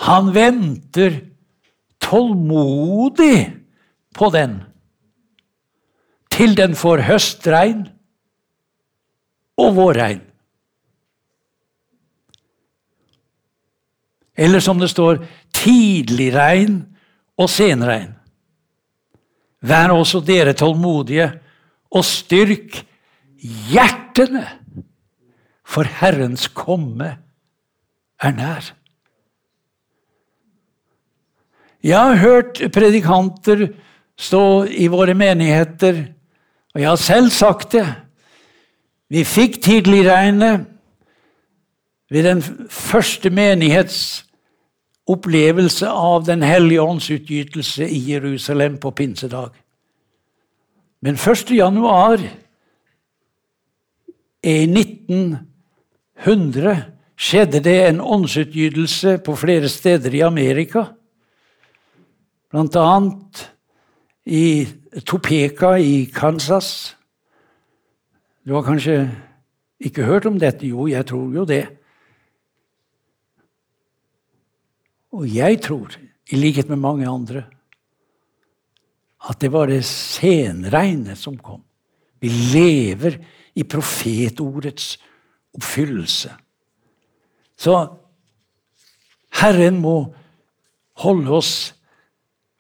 Han 0.05 0.29
venter 0.35 1.21
tålmodig 2.03 3.39
på 4.13 4.29
den 4.33 4.59
til 6.35 6.55
den 6.57 6.75
får 6.75 7.05
høstregn 7.07 7.85
og 9.61 9.75
vårregn. 9.77 10.21
Eller 14.35 14.59
som 14.59 14.81
det 14.81 14.89
står 14.91 15.21
tidligregn 15.55 16.81
og 17.39 17.49
senregn. 17.51 18.11
Vær 19.65 19.95
også 19.95 20.19
dere 20.21 20.53
tålmodige, 20.53 21.29
og 21.95 22.03
styrk 22.03 22.81
hjertene, 23.71 24.43
for 25.65 25.87
Herrens 26.01 26.49
komme 26.51 27.07
er 28.21 28.35
nær. 28.35 28.67
Jeg 31.85 31.97
har 31.97 32.19
hørt 32.19 32.59
predikanter 32.73 33.69
stå 34.17 34.65
i 34.65 34.87
våre 34.91 35.15
menigheter, 35.17 36.03
og 36.75 36.81
jeg 36.81 36.89
har 36.89 36.95
selv 36.99 37.29
sagt 37.31 37.71
det. 37.71 37.85
Vi 39.07 39.23
fikk 39.23 39.61
tidligregnet 39.63 40.65
ved 42.11 42.23
den 42.27 42.43
første 42.69 43.29
menighets 43.31 44.25
opplevelse 45.07 45.87
av 45.87 46.25
Den 46.25 46.43
hellige 46.43 46.81
ånds 46.81 47.11
utgytelse 47.11 47.87
i 47.87 48.11
Jerusalem 48.11 48.77
på 48.77 48.91
pinsedag. 48.91 49.49
Men 51.01 51.15
1. 51.15 51.51
januar 51.55 52.19
i 54.43 54.67
1900 54.67 56.85
skjedde 57.15 57.59
det 57.63 57.87
en 57.87 58.01
åndsutgytelse 58.01 59.17
på 59.23 59.35
flere 59.35 59.69
steder 59.69 60.13
i 60.13 60.21
Amerika. 60.27 60.85
Blant 62.51 62.75
annet 62.75 63.51
i 64.25 64.67
Topeka 65.03 65.75
i 65.79 66.05
Kansas. 66.07 66.95
Du 68.47 68.53
har 68.55 68.63
kanskje 68.63 69.09
ikke 69.83 70.05
hørt 70.07 70.27
om 70.29 70.37
dette? 70.39 70.67
Jo, 70.67 70.87
jeg 70.87 71.03
tror 71.09 71.33
jo 71.35 71.43
det. 71.49 71.65
Og 75.15 75.27
jeg 75.31 75.59
tror, 75.63 75.95
i 76.31 76.39
likhet 76.39 76.69
med 76.71 76.79
mange 76.79 77.07
andre, 77.07 77.45
at 79.25 79.39
det 79.41 79.51
var 79.51 79.67
det 79.67 79.81
senregnet 79.87 81.17
som 81.17 81.37
kom. 81.37 81.63
Vi 82.21 82.29
lever 82.29 83.17
i 83.55 83.63
profetordets 83.63 84.95
oppfyllelse. 85.55 86.31
Så 87.57 87.75
Herren 89.41 89.79
må 89.81 89.97
holde 91.03 91.31
oss 91.35 91.53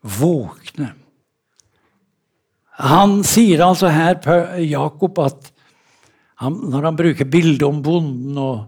våkne. 0.01 0.93
Han 2.75 3.21
sier 3.23 3.63
altså 3.63 3.87
her, 3.93 4.19
Jakob, 4.59 5.19
at 5.23 5.51
han, 6.41 6.57
når 6.71 6.89
han 6.89 6.97
bruker 6.99 7.29
bildet 7.31 7.63
om 7.63 7.83
bonden 7.83 8.39
og 8.41 8.65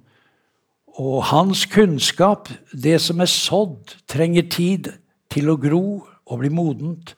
og 0.97 1.21
hans 1.29 1.65
kunnskap, 1.69 2.49
det 2.73 2.97
som 3.01 3.21
er 3.21 3.29
sådd, 3.29 3.93
trenger 4.09 4.47
tid 4.49 4.89
til 5.29 5.51
å 5.51 5.57
gro 5.61 5.83
og 6.25 6.39
bli 6.41 6.49
modent. 6.49 7.13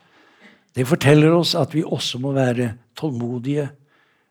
Det 0.76 0.88
forteller 0.88 1.32
oss 1.38 1.56
at 1.56 1.72
vi 1.76 1.86
også 1.86 2.20
må 2.20 2.34
være 2.36 2.74
tålmodige, 3.00 3.70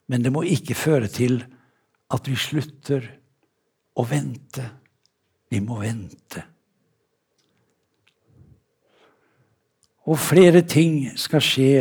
men 0.09 0.25
det 0.25 0.33
må 0.35 0.45
ikke 0.45 0.77
føre 0.77 1.09
til 1.13 1.41
at 2.13 2.29
vi 2.29 2.37
slutter 2.37 3.09
å 3.97 4.05
vente. 4.09 4.67
Vi 5.49 5.63
må 5.65 5.81
vente. 5.81 6.45
Og 10.09 10.21
flere 10.21 10.61
ting 10.69 11.07
skal 11.21 11.45
skje 11.45 11.73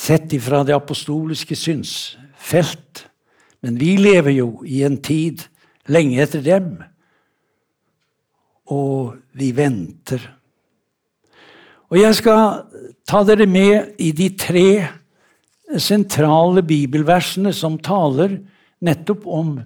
sett 0.00 0.32
ifra 0.32 0.62
det 0.64 0.74
apostoliske 0.76 1.56
synsfelt. 1.58 3.04
Men 3.60 3.76
vi 3.80 3.96
lever 4.00 4.32
jo 4.38 4.62
i 4.64 4.82
en 4.86 4.96
tid 5.04 5.44
lenge 5.90 6.20
etter 6.22 6.44
dem, 6.44 6.70
og 8.70 9.18
vi 9.36 9.50
venter. 9.56 10.22
Og 11.90 11.98
jeg 11.98 12.16
skal 12.20 12.62
ta 13.08 13.22
dere 13.26 13.48
med 13.50 13.98
i 14.00 14.12
de 14.16 14.30
tre 14.38 14.68
sentrale 15.80 16.62
bibelversene 16.66 17.52
som 17.54 17.78
taler 17.82 18.38
nettopp 18.86 19.26
om 19.26 19.56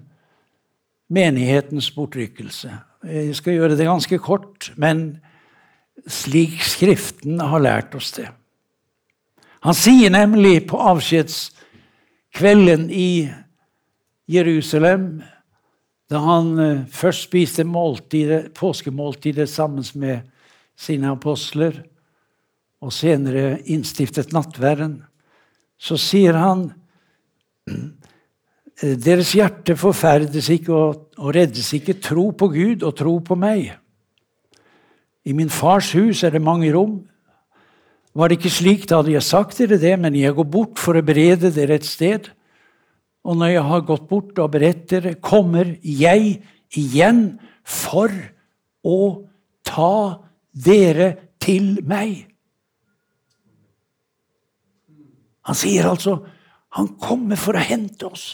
menighetens 1.13 1.91
bortrykkelse. 1.93 2.71
Jeg 3.05 3.37
skal 3.37 3.59
gjøre 3.59 3.77
det 3.77 3.87
ganske 3.87 4.17
kort, 4.19 4.71
men 4.75 5.21
slik 6.09 6.63
Skriften 6.65 7.39
har 7.39 7.61
lært 7.61 7.95
oss 7.97 8.11
det. 8.17 8.27
Han 9.65 9.73
sier 9.73 10.11
nemlig 10.13 10.67
på 10.69 10.77
avskjedskvelden 10.77 12.83
i 12.93 13.25
Jerusalem 14.29 15.23
da 16.05 16.19
han 16.21 16.51
eh, 16.61 16.83
først 16.93 17.25
spiste 17.25 17.65
måltidet, 17.65 18.51
påskemåltidet 18.53 19.49
sammen 19.49 19.81
med 19.97 20.21
sine 20.77 21.09
apostler, 21.15 21.79
og 22.77 22.93
senere 22.93 23.57
innstiftet 23.65 24.35
nattverden, 24.35 24.99
så 25.81 25.97
sier 25.97 26.37
han 26.37 26.67
deres 28.75 29.33
hjerte 29.33 29.73
forferdes 29.79 30.49
ikke 30.53 30.73
og, 30.75 31.07
og 31.17 31.33
reddes 31.33 31.73
ikke. 31.73 31.97
Tro 31.97 32.29
på 32.37 32.51
Gud 32.53 32.85
og 32.85 32.93
tro 32.99 33.17
på 33.23 33.35
meg. 33.39 33.71
I 35.25 35.33
min 35.33 35.49
fars 35.49 35.89
hus 35.97 36.21
er 36.21 36.35
det 36.35 36.43
mange 36.45 36.69
rom. 36.75 36.99
Var 38.15 38.31
det 38.31 38.37
ikke 38.39 38.53
slik, 38.53 38.85
da 38.87 39.01
hadde 39.01 39.11
jeg 39.11 39.27
sagt 39.27 39.57
dere 39.59 39.79
det, 39.81 39.93
men 39.99 40.15
jeg 40.15 40.35
går 40.37 40.47
bort 40.47 40.79
for 40.79 40.95
å 40.95 41.03
berede 41.03 41.51
dere 41.51 41.75
et 41.75 41.87
sted. 41.87 42.29
Og 43.27 43.35
når 43.39 43.55
jeg 43.55 43.65
har 43.67 43.87
gått 43.89 44.05
bort 44.07 44.39
og 44.39 44.53
beredt 44.53 44.85
dere, 44.93 45.15
kommer 45.19 45.73
jeg 45.83 46.37
igjen 46.79 47.25
for 47.67 48.13
å 48.85 48.99
ta 49.67 50.21
dere 50.55 51.09
til 51.43 51.81
meg. 51.83 52.23
Han 55.45 55.57
sier 55.57 55.89
altså 55.89 56.21
han 56.75 56.89
kommer 56.99 57.39
for 57.39 57.55
å 57.55 57.63
hente 57.63 58.07
oss. 58.07 58.25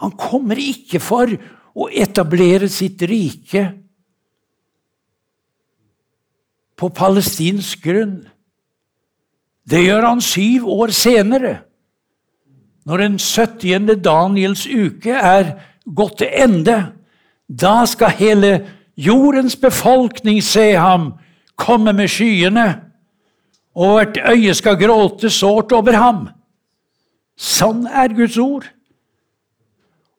Han 0.00 0.12
kommer 0.16 0.56
ikke 0.60 1.00
for 1.04 1.28
å 1.76 1.88
etablere 1.92 2.68
sitt 2.72 3.02
rike 3.08 3.66
på 6.76 6.88
palestinsk 6.88 7.84
grunn. 7.84 8.26
Det 9.66 9.82
gjør 9.82 10.06
han 10.06 10.20
syv 10.22 10.68
år 10.70 10.92
senere, 10.94 11.54
når 12.86 13.02
den 13.02 13.18
70. 13.18 13.96
Daniels 14.04 14.66
uke 14.66 15.10
er 15.10 15.56
gått 15.86 16.20
til 16.22 16.30
ende. 16.30 16.76
Da 17.48 17.84
skal 17.86 18.14
hele 18.18 18.52
jordens 18.96 19.56
befolkning 19.56 20.42
se 20.44 20.72
ham 20.78 21.12
komme 21.58 21.92
med 21.96 22.08
skyene, 22.12 22.68
og 23.76 23.98
hvert 23.98 24.20
øye 24.32 24.54
skal 24.54 24.78
gråte 24.80 25.30
sårt 25.30 25.72
over 25.72 25.98
ham. 25.98 26.28
Sånn 27.36 27.84
er 27.86 28.14
Guds 28.16 28.38
ord. 28.40 28.64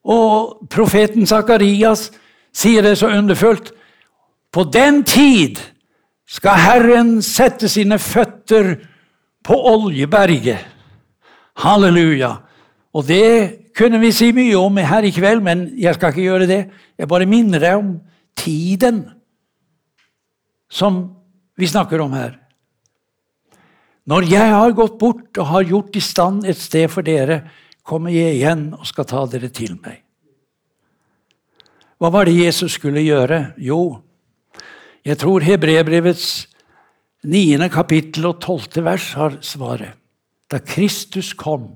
Og 0.07 0.67
profeten 0.69 1.25
Sakarias 1.27 2.11
sier 2.53 2.85
det 2.85 2.97
så 2.99 3.09
underfullt. 3.17 3.71
På 4.53 4.63
den 4.63 5.01
tid 5.03 5.59
skal 6.27 6.59
Herren 6.59 7.11
sette 7.23 7.69
sine 7.71 7.97
føtter 8.01 8.73
på 9.47 9.55
Oljeberget. 9.71 10.59
Halleluja. 11.63 12.33
Og 12.93 13.05
det 13.07 13.71
kunne 13.77 14.01
vi 14.01 14.11
si 14.15 14.31
mye 14.35 14.57
om 14.59 14.79
her 14.81 15.05
i 15.07 15.13
kveld, 15.13 15.43
men 15.45 15.67
jeg 15.79 15.95
skal 15.95 16.11
ikke 16.11 16.25
gjøre 16.25 16.49
det. 16.49 16.61
Jeg 16.97 17.09
bare 17.09 17.29
minner 17.29 17.63
deg 17.63 17.77
om 17.79 17.93
tiden 18.37 19.05
som 20.69 21.05
vi 21.57 21.69
snakker 21.69 22.01
om 22.03 22.13
her. 22.17 22.35
Når 24.07 24.27
jeg 24.31 24.51
har 24.53 24.75
gått 24.75 24.97
bort 24.99 25.39
og 25.39 25.49
har 25.51 25.67
gjort 25.67 25.95
i 25.99 26.03
stand 26.03 26.45
et 26.47 26.59
sted 26.59 26.87
for 26.91 27.03
dere, 27.03 27.41
kommer 27.87 28.11
jeg 28.11 28.37
igjen 28.37 28.69
og 28.75 28.87
skal 28.87 29.07
ta 29.07 29.23
dere 29.31 29.49
til 29.51 29.75
meg. 29.79 30.03
Hva 31.97 32.11
var 32.13 32.27
det 32.27 32.37
Jesus 32.37 32.75
skulle 32.77 33.01
gjøre? 33.01 33.53
Jo, 33.57 33.99
jeg 35.07 35.19
tror 35.21 35.43
Hebrebrevets 35.45 36.47
niende 37.27 37.69
kapittel 37.71 38.27
og 38.27 38.41
tolvte 38.43 38.83
vers 38.83 39.13
har 39.15 39.37
svaret. 39.45 39.95
Da 40.51 40.59
Kristus 40.63 41.33
kom, 41.35 41.75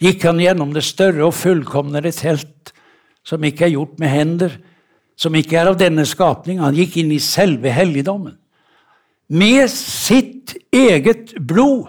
gikk 0.00 0.24
han 0.28 0.40
gjennom 0.40 0.72
det 0.76 0.84
større 0.84 1.28
og 1.28 1.36
fullkomnere 1.36 2.12
telt, 2.16 2.72
som 3.26 3.44
ikke 3.44 3.66
er 3.66 3.74
gjort 3.74 3.96
med 4.00 4.12
hender, 4.12 4.56
som 5.16 5.34
ikke 5.36 5.56
er 5.60 5.70
av 5.72 5.78
denne 5.80 6.04
skapning. 6.08 6.60
Han 6.60 6.76
gikk 6.76 6.98
inn 7.00 7.12
i 7.12 7.20
selve 7.22 7.72
helligdommen. 7.72 8.36
Med 9.32 9.68
sitt 9.72 10.54
eget 10.72 11.34
blod. 11.40 11.88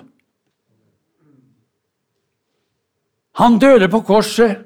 Han 3.37 3.59
døde 3.61 3.91
på 3.91 4.01
korset. 4.07 4.63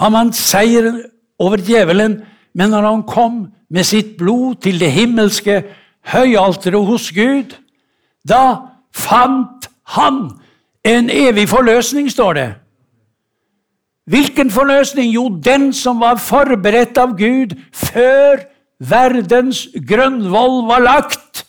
Han 0.00 0.16
vant 0.16 0.36
seieren 0.36 1.04
over 1.40 1.60
djevelen, 1.62 2.18
men 2.54 2.70
når 2.70 2.86
han 2.88 3.02
kom 3.06 3.40
med 3.70 3.86
sitt 3.86 4.16
blod 4.18 4.62
til 4.64 4.80
det 4.80 4.90
himmelske 4.92 5.62
høyalteret 6.12 6.86
hos 6.86 7.10
Gud, 7.14 7.54
da 8.26 8.70
fant 8.94 9.68
han 9.94 10.26
en 10.84 11.10
evig 11.12 11.48
forløsning, 11.48 12.10
står 12.10 12.32
det. 12.32 12.48
Hvilken 14.10 14.50
forløsning? 14.50 15.12
Jo, 15.12 15.28
den 15.28 15.72
som 15.72 16.00
var 16.00 16.18
forberedt 16.18 16.98
av 16.98 17.14
Gud 17.18 17.54
før 17.70 18.42
verdens 18.80 19.68
grønnvoll 19.86 20.64
var 20.66 20.82
lagt. 20.82 21.44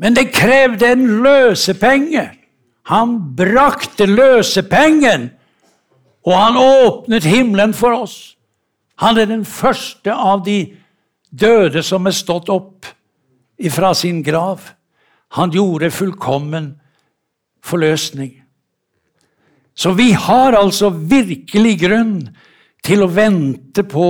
Men 0.00 0.16
det 0.16 0.30
krevde 0.32 0.92
en 0.94 1.06
løsepenge. 1.24 2.30
Han 2.88 3.18
brakte 3.36 4.06
løsepengen, 4.08 5.28
og 6.24 6.36
han 6.38 6.56
åpnet 6.56 7.26
himmelen 7.28 7.74
for 7.76 8.06
oss. 8.06 8.36
Han 9.00 9.18
er 9.18 9.28
den 9.30 9.46
første 9.48 10.12
av 10.12 10.44
de 10.44 10.58
døde 11.30 11.82
som 11.86 12.06
er 12.06 12.16
stått 12.16 12.50
opp 12.52 12.88
ifra 13.60 13.94
sin 13.96 14.20
grav. 14.24 14.60
Han 15.36 15.52
gjorde 15.54 15.92
fullkommen 15.94 16.74
forløsning. 17.64 18.34
Så 19.74 19.94
vi 19.96 20.10
har 20.12 20.56
altså 20.58 20.90
virkelig 20.90 21.76
grunn 21.80 22.16
til 22.84 23.04
å 23.04 23.12
vente 23.12 23.84
på 23.88 24.08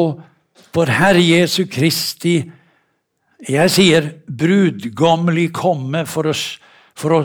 vår 0.75 0.93
Herre 0.97 1.23
Jesu 1.23 1.65
Kristi 1.71 2.41
jeg 3.49 3.73
sier 3.73 4.09
brudgommelig 4.29 5.49
komme 5.57 6.03
for 6.09 6.29
å, 6.29 6.35
for 6.99 7.17
å 7.17 7.21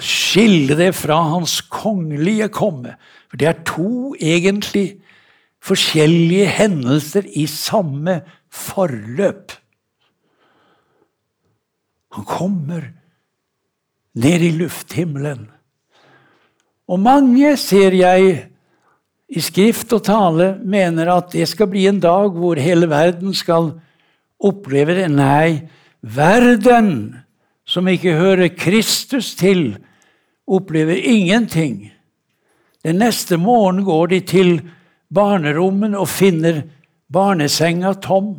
skille 0.00 0.76
det 0.78 0.92
fra 0.96 1.18
hans 1.34 1.58
kongelige 1.68 2.48
komme. 2.54 2.94
For 3.28 3.40
det 3.40 3.50
er 3.50 3.60
to 3.68 4.14
egentlig 4.16 5.02
forskjellige 5.64 6.48
hendelser 6.58 7.28
i 7.32 7.46
samme 7.48 8.20
forløp. 8.52 9.54
Han 12.14 12.26
kommer 12.28 12.90
ned 14.14 14.44
i 14.46 14.52
lufthimmelen. 14.54 15.48
Og 16.88 17.00
mange, 17.00 17.56
ser 17.56 17.96
jeg, 17.96 18.44
i 19.34 19.40
skrift 19.42 19.90
og 19.96 20.04
tale 20.04 20.50
mener 20.62 21.08
at 21.10 21.32
det 21.32 21.46
skal 21.50 21.70
bli 21.72 21.86
en 21.88 21.98
dag 22.02 22.36
hvor 22.36 22.60
hele 22.60 22.86
verden 22.90 23.32
skal 23.34 23.72
oppleve 24.38 24.94
det. 25.00 25.08
Nei, 25.10 25.64
verden 26.04 27.16
som 27.66 27.88
ikke 27.88 28.14
hører 28.14 28.52
Kristus 28.52 29.32
til, 29.34 29.78
opplever 30.44 31.00
ingenting. 31.00 31.88
Den 32.84 33.00
neste 33.00 33.40
morgen 33.40 33.80
går 33.88 34.12
de 34.12 34.20
til 34.28 34.50
barnerommet 35.12 35.96
og 35.98 36.08
finner 36.10 36.62
barnesenga 37.12 37.94
tom. 38.02 38.36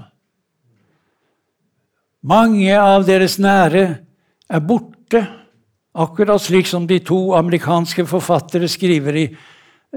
Mange 2.25 2.73
av 2.73 3.05
deres 3.05 3.37
nære 3.37 3.83
er 4.49 4.63
borte, 4.65 5.21
akkurat 5.95 6.41
slik 6.41 6.67
som 6.67 6.87
de 6.89 6.97
to 7.05 7.35
amerikanske 7.37 8.07
forfattere 8.09 8.67
skriver 8.71 9.19
i, 9.21 9.25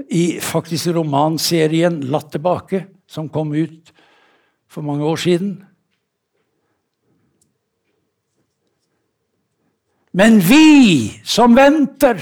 i 0.09 0.25
faktisk 0.39 0.93
romanserien 0.95 2.01
'Latt 2.05 2.31
tilbake', 2.31 2.85
som 3.07 3.29
kom 3.29 3.53
ut 3.53 3.91
for 4.69 4.81
mange 4.85 5.03
år 5.03 5.17
siden. 5.17 5.65
Men 10.13 10.39
vi 10.39 11.21
som 11.23 11.55
venter, 11.55 12.17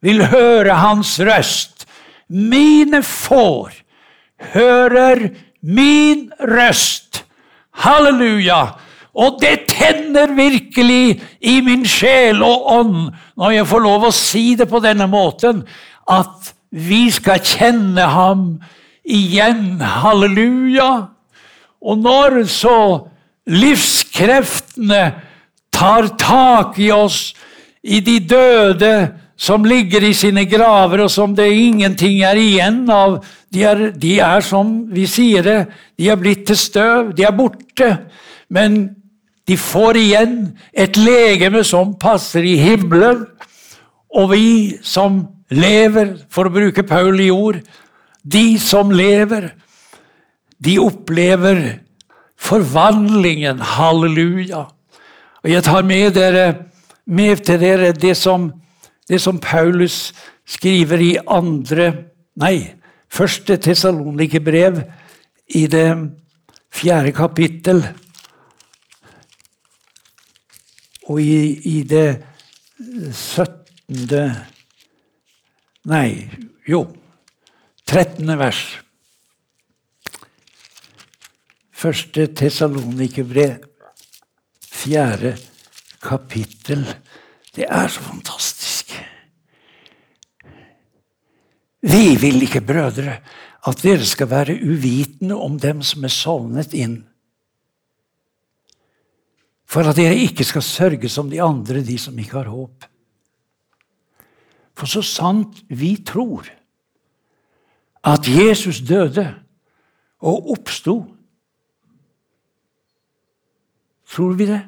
vil 0.00 0.22
høre 0.30 0.76
hans 0.78 1.16
røst. 1.20 1.77
Mine 2.28 3.02
får 3.02 3.72
hører 4.52 5.28
min 5.62 6.28
røst. 6.40 7.24
Halleluja! 7.72 8.62
Og 9.18 9.40
det 9.42 9.66
tenner 9.72 10.30
virkelig 10.36 11.18
i 11.40 11.58
min 11.64 11.82
sjel 11.88 12.42
og 12.46 12.68
ånd 12.70 12.98
når 13.38 13.54
jeg 13.56 13.66
får 13.70 13.82
lov 13.82 14.06
å 14.06 14.14
si 14.14 14.52
det 14.58 14.68
på 14.70 14.78
denne 14.84 15.08
måten, 15.10 15.64
at 16.06 16.52
vi 16.70 17.08
skal 17.10 17.42
kjenne 17.42 18.04
ham 18.12 18.44
igjen. 19.02 19.80
Halleluja! 19.80 20.90
Og 21.82 21.98
når 22.02 22.42
så 22.50 22.78
livskreftene 23.48 25.02
tar 25.74 26.10
tak 26.20 26.78
i 26.82 26.90
oss, 26.94 27.32
i 27.82 28.00
de 28.04 28.18
døde 28.20 28.92
som 29.38 29.64
ligger 29.64 30.02
i 30.02 30.14
sine 30.18 30.42
graver, 30.50 31.04
og 31.04 31.10
som 31.14 31.34
det 31.38 31.46
ingenting 31.54 32.24
er 32.26 32.38
igjen 32.40 32.82
av. 32.90 33.20
De 33.54 33.62
er, 33.64 33.84
de 33.94 34.16
er 34.18 34.42
som 34.44 34.80
vi 34.90 35.06
sier 35.06 35.46
det, 35.46 35.58
de 35.94 36.10
er 36.10 36.18
blitt 36.18 36.42
til 36.50 36.58
støv, 36.58 37.12
de 37.14 37.22
er 37.24 37.36
borte. 37.36 37.92
Men 38.50 38.80
de 39.48 39.56
får 39.56 40.00
igjen 40.00 40.34
et 40.74 40.98
legeme 40.98 41.62
som 41.64 41.94
passer 42.00 42.44
i 42.44 42.56
himmelen. 42.58 43.24
Og 44.18 44.32
vi 44.34 44.48
som 44.82 45.22
lever, 45.54 46.16
for 46.28 46.48
å 46.48 46.52
bruke 46.52 46.84
Paul 46.88 47.20
i 47.22 47.30
ord, 47.30 47.60
de 48.26 48.58
som 48.60 48.90
lever, 48.92 49.52
de 50.58 50.80
opplever 50.82 51.62
forvandlingen. 52.38 53.62
Halleluja. 53.62 54.66
Og 55.44 55.50
jeg 55.52 55.64
tar 55.64 55.86
med, 55.86 56.10
dere, 56.18 56.46
med 57.06 57.44
til 57.46 57.60
dere 57.62 57.92
det 57.94 58.16
som, 58.18 58.50
det 59.08 59.20
som 59.20 59.40
Paulus 59.40 60.12
skriver 60.48 61.00
i 61.00 61.12
andre 61.26 61.92
Nei, 62.38 62.70
første 63.10 63.56
Tessalonikerbrev 63.58 64.76
i 65.58 65.64
det 65.66 65.88
fjerde 66.70 67.10
kapittel. 67.16 67.80
Og 71.08 71.18
i, 71.22 71.40
i 71.66 71.82
det 71.82 72.20
syttende 73.16 74.22
Nei, 75.88 76.28
jo, 76.68 76.84
trettende 77.88 78.36
vers. 78.38 78.62
Første 81.72 82.26
Tessalonikerbrev, 82.38 83.64
fjerde 84.68 85.34
kapittel. 86.02 86.84
Det 87.56 87.66
er 87.66 87.88
så 87.88 88.04
fantastisk. 88.04 88.57
Vi 91.82 92.16
vil 92.18 92.42
ikke, 92.42 92.64
brødre, 92.64 93.20
at 93.66 93.82
dere 93.82 94.06
skal 94.06 94.30
være 94.30 94.58
uvitende 94.62 95.36
om 95.36 95.58
dem 95.60 95.82
som 95.82 96.04
er 96.04 96.12
sovnet 96.12 96.74
inn. 96.74 97.00
For 99.68 99.86
at 99.86 99.98
dere 99.98 100.16
ikke 100.16 100.46
skal 100.48 100.64
sørge 100.64 101.10
som 101.12 101.30
de 101.30 101.42
andre, 101.42 101.84
de 101.84 101.98
som 101.98 102.18
ikke 102.18 102.38
har 102.40 102.50
håp. 102.50 102.86
For 104.78 104.86
så 104.86 105.02
sant 105.02 105.62
vi 105.68 105.96
tror 106.06 106.48
at 108.06 108.28
Jesus 108.30 108.80
døde 108.80 109.26
og 110.18 110.50
oppsto 110.54 111.04
Tror 114.08 114.32
vi 114.32 114.46
det? 114.48 114.62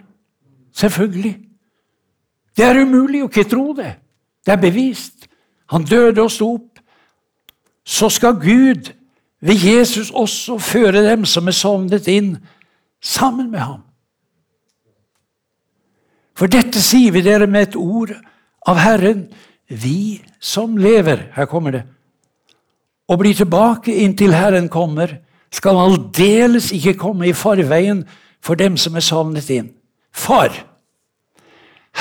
Selvfølgelig. 0.77 1.33
Det 2.57 2.65
er 2.65 2.83
umulig 2.85 3.23
å 3.25 3.29
ikke 3.31 3.47
tro 3.49 3.71
det. 3.73 3.95
Det 4.45 4.53
er 4.53 4.61
bevist. 4.61 5.25
Han 5.73 5.87
døde 5.89 6.21
og 6.21 6.29
sto 6.29 6.51
opp 6.59 6.70
så 7.85 8.09
skal 8.09 8.41
Gud 8.41 8.93
ved 9.41 9.57
Jesus 9.65 10.11
også 10.11 10.59
føre 10.59 11.05
dem 11.11 11.25
som 11.25 11.49
er 11.49 11.57
sovnet 11.57 12.09
inn, 12.09 12.37
sammen 13.01 13.51
med 13.51 13.61
ham. 13.61 13.81
For 16.37 16.49
dette 16.49 16.81
sier 16.85 17.13
vi 17.13 17.23
dere 17.25 17.47
med 17.49 17.71
et 17.71 17.77
ord 17.77 18.13
av 18.69 18.81
Herren, 18.81 19.27
vi 19.69 20.21
som 20.41 20.77
lever 20.77 21.31
Her 21.37 21.47
kommer 21.47 21.71
det. 21.71 21.83
Og 23.09 23.19
blir 23.19 23.35
tilbake 23.35 23.95
inntil 24.05 24.35
Herren 24.35 24.69
kommer, 24.69 25.17
skal 25.51 25.79
aldeles 25.79 26.71
ikke 26.73 26.95
komme 26.99 27.29
i 27.29 27.35
forveien 27.35 28.05
for 28.43 28.55
dem 28.55 28.77
som 28.77 28.97
er 28.97 29.05
sovnet 29.05 29.51
inn. 29.51 29.73
For 30.13 30.53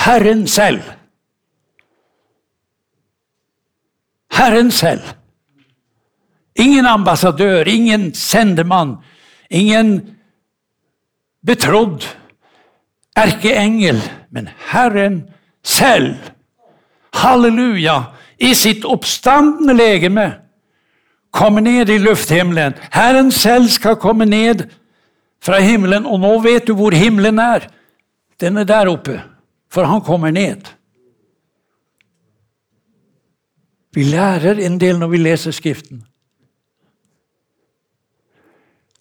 Herren 0.06 0.48
selv 0.48 0.84
Herren 4.32 4.72
selv 4.72 5.02
Ingen 6.60 6.86
ambassadør, 6.86 7.68
ingen 7.68 8.14
sendemann, 8.14 8.98
ingen 9.50 10.18
betrodd 11.46 12.04
erkeengel, 13.16 14.02
men 14.32 14.50
Herren 14.72 15.22
selv. 15.64 16.16
Halleluja! 17.14 18.04
I 18.40 18.54
sitt 18.56 18.86
oppstandende 18.88 19.74
legeme 19.76 20.26
kommer 21.32 21.62
ned 21.62 21.90
i 21.90 21.98
lufthimmelen. 22.00 22.74
Herren 22.92 23.32
selv 23.32 23.68
skal 23.68 24.00
komme 24.00 24.26
ned 24.26 24.64
fra 25.44 25.60
himmelen, 25.60 26.06
og 26.06 26.20
nå 26.24 26.38
vet 26.44 26.68
du 26.68 26.76
hvor 26.76 26.96
himmelen 26.96 27.40
er. 27.40 27.68
Den 28.40 28.58
er 28.58 28.68
der 28.68 28.92
oppe, 28.92 29.20
for 29.72 29.84
han 29.84 30.02
kommer 30.02 30.32
ned. 30.32 30.64
Vi 33.96 34.04
lærer 34.04 34.62
en 34.64 34.78
del 34.80 35.00
når 35.00 35.12
vi 35.12 35.18
leser 35.18 35.52
Skriften. 35.52 36.06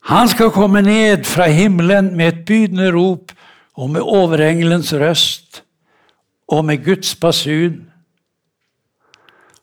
Han 0.09 0.29
skal 0.29 0.49
komme 0.55 0.81
ned 0.81 1.27
fra 1.29 1.51
himmelen 1.53 2.15
med 2.17 2.31
et 2.31 2.45
bydende 2.49 2.89
rop 2.95 3.33
og 3.77 3.91
med 3.93 4.01
overengelens 4.01 4.95
røst 4.97 5.63
og 6.49 6.65
med 6.65 6.81
Guds 6.85 7.11
basun. 7.21 7.83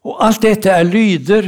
Og 0.05 0.19
alt 0.21 0.43
dette 0.45 0.69
er 0.69 0.85
lyder 0.85 1.47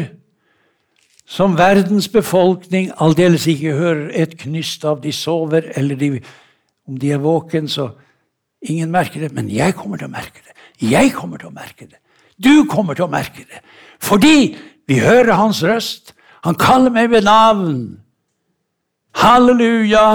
som 1.29 1.57
verdens 1.59 2.07
befolkning 2.09 2.89
aldeles 3.03 3.45
ikke 3.51 3.75
hører 3.77 4.09
et 4.17 4.33
knyst 4.41 4.85
av. 4.87 5.03
De 5.03 5.13
sover, 5.13 5.69
eller 5.77 5.99
de, 5.99 6.09
om 6.87 6.97
de 6.97 7.11
er 7.13 7.21
våken, 7.21 7.69
så 7.69 7.91
ingen 8.65 8.89
merker 8.91 9.27
det. 9.27 9.33
Men 9.35 9.51
jeg 9.53 9.75
kommer 9.77 10.01
til 10.01 10.09
å 10.09 10.15
merke 10.15 10.41
det. 10.41 10.57
Jeg 10.81 11.13
kommer 11.13 11.37
til 11.37 11.51
å 11.51 11.53
merke 11.53 11.85
det. 11.85 12.01
Du 12.33 12.65
kommer 12.65 12.97
til 12.97 13.05
å 13.05 13.11
merke 13.13 13.45
det. 13.45 13.61
Fordi 14.01 14.55
vi 14.89 14.99
hører 15.05 15.37
hans 15.37 15.61
røst. 15.61 16.15
Han 16.47 16.57
kaller 16.57 16.89
meg 16.97 17.11
ved 17.13 17.29
navn. 17.29 18.06
Halleluja! 19.17 20.07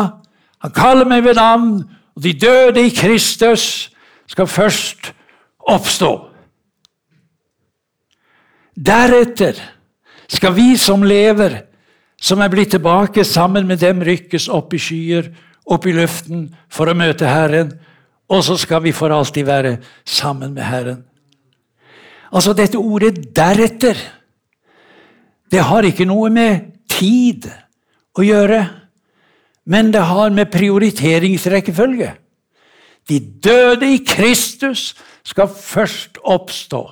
Han 0.63 0.75
kaller 0.75 1.09
meg 1.11 1.25
ved 1.25 1.39
navn, 1.39 1.83
og 2.15 2.23
de 2.23 2.33
døde 2.39 2.85
i 2.87 2.93
Kristus 2.95 3.91
skal 4.31 4.47
først 4.47 5.11
oppstå. 5.69 6.13
Deretter 8.79 9.59
skal 10.31 10.55
vi 10.57 10.77
som 10.81 11.03
lever, 11.03 11.59
som 12.23 12.41
er 12.41 12.51
blitt 12.53 12.71
tilbake 12.77 13.25
sammen 13.27 13.67
med 13.67 13.83
dem, 13.83 14.05
rykkes 14.07 14.47
opp 14.49 14.75
i 14.75 14.81
skyer, 14.81 15.33
opp 15.67 15.87
i 15.87 15.95
luften, 15.97 16.47
for 16.71 16.89
å 16.89 16.97
møte 16.97 17.27
Herren. 17.27 17.75
Og 18.31 18.45
så 18.47 18.57
skal 18.57 18.85
vi 18.87 18.95
for 18.97 19.13
alltid 19.13 19.45
være 19.47 19.77
sammen 20.09 20.55
med 20.55 20.65
Herren. 20.65 21.03
Altså, 22.33 22.55
dette 22.57 22.79
ordet 22.79 23.19
'deretter' 23.37 23.99
det 25.53 25.61
har 25.61 25.85
ikke 25.85 26.09
noe 26.09 26.31
med 26.33 26.71
tid 26.89 27.45
å 28.17 28.25
gjøre 28.25 28.82
men 29.65 29.93
det 29.93 30.03
har 30.09 30.31
med 30.31 30.51
prioriteringsrekkefølge. 30.53 32.15
De 33.09 33.19
døde 33.21 33.95
i 33.95 34.01
Kristus 34.07 34.93
skal 35.25 35.49
først 35.49 36.19
oppstå. 36.25 36.83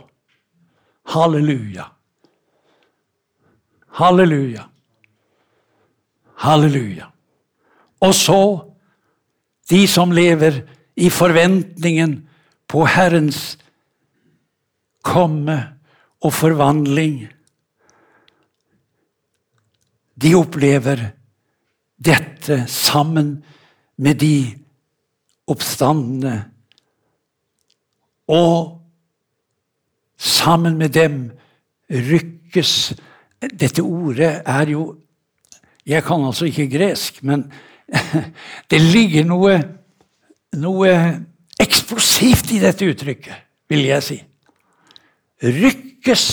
Halleluja. 1.10 1.84
Halleluja. 3.98 4.66
Halleluja. 6.34 7.10
Og 8.00 8.14
så 8.14 8.42
de 9.70 9.86
som 9.88 10.12
lever 10.12 10.62
i 10.96 11.10
forventningen 11.10 12.28
på 12.70 12.84
Herrens 12.86 13.58
komme 15.02 15.58
og 16.20 16.32
forvandling. 16.34 17.28
De 20.20 20.34
opplever 20.36 21.10
dette 22.04 22.64
sammen 22.68 23.44
med 23.96 24.20
de 24.20 24.54
oppstandende. 25.50 26.44
Og 28.28 28.80
sammen 30.16 30.78
med 30.78 30.88
dem 30.88 31.30
rykkes 31.90 32.94
Dette 33.40 33.80
ordet 33.80 34.42
er 34.44 34.68
jo 34.68 34.98
Jeg 35.86 36.04
kan 36.04 36.24
altså 36.24 36.44
ikke 36.44 36.68
gresk, 36.70 37.22
men 37.22 37.52
det 38.70 38.80
ligger 38.80 39.24
noe, 39.24 39.54
noe 40.60 40.90
eksplosivt 41.60 42.52
i 42.52 42.60
dette 42.62 42.86
uttrykket, 42.86 43.34
vil 43.68 43.86
jeg 43.88 44.04
si. 44.04 44.18
Rykkes. 45.42 46.26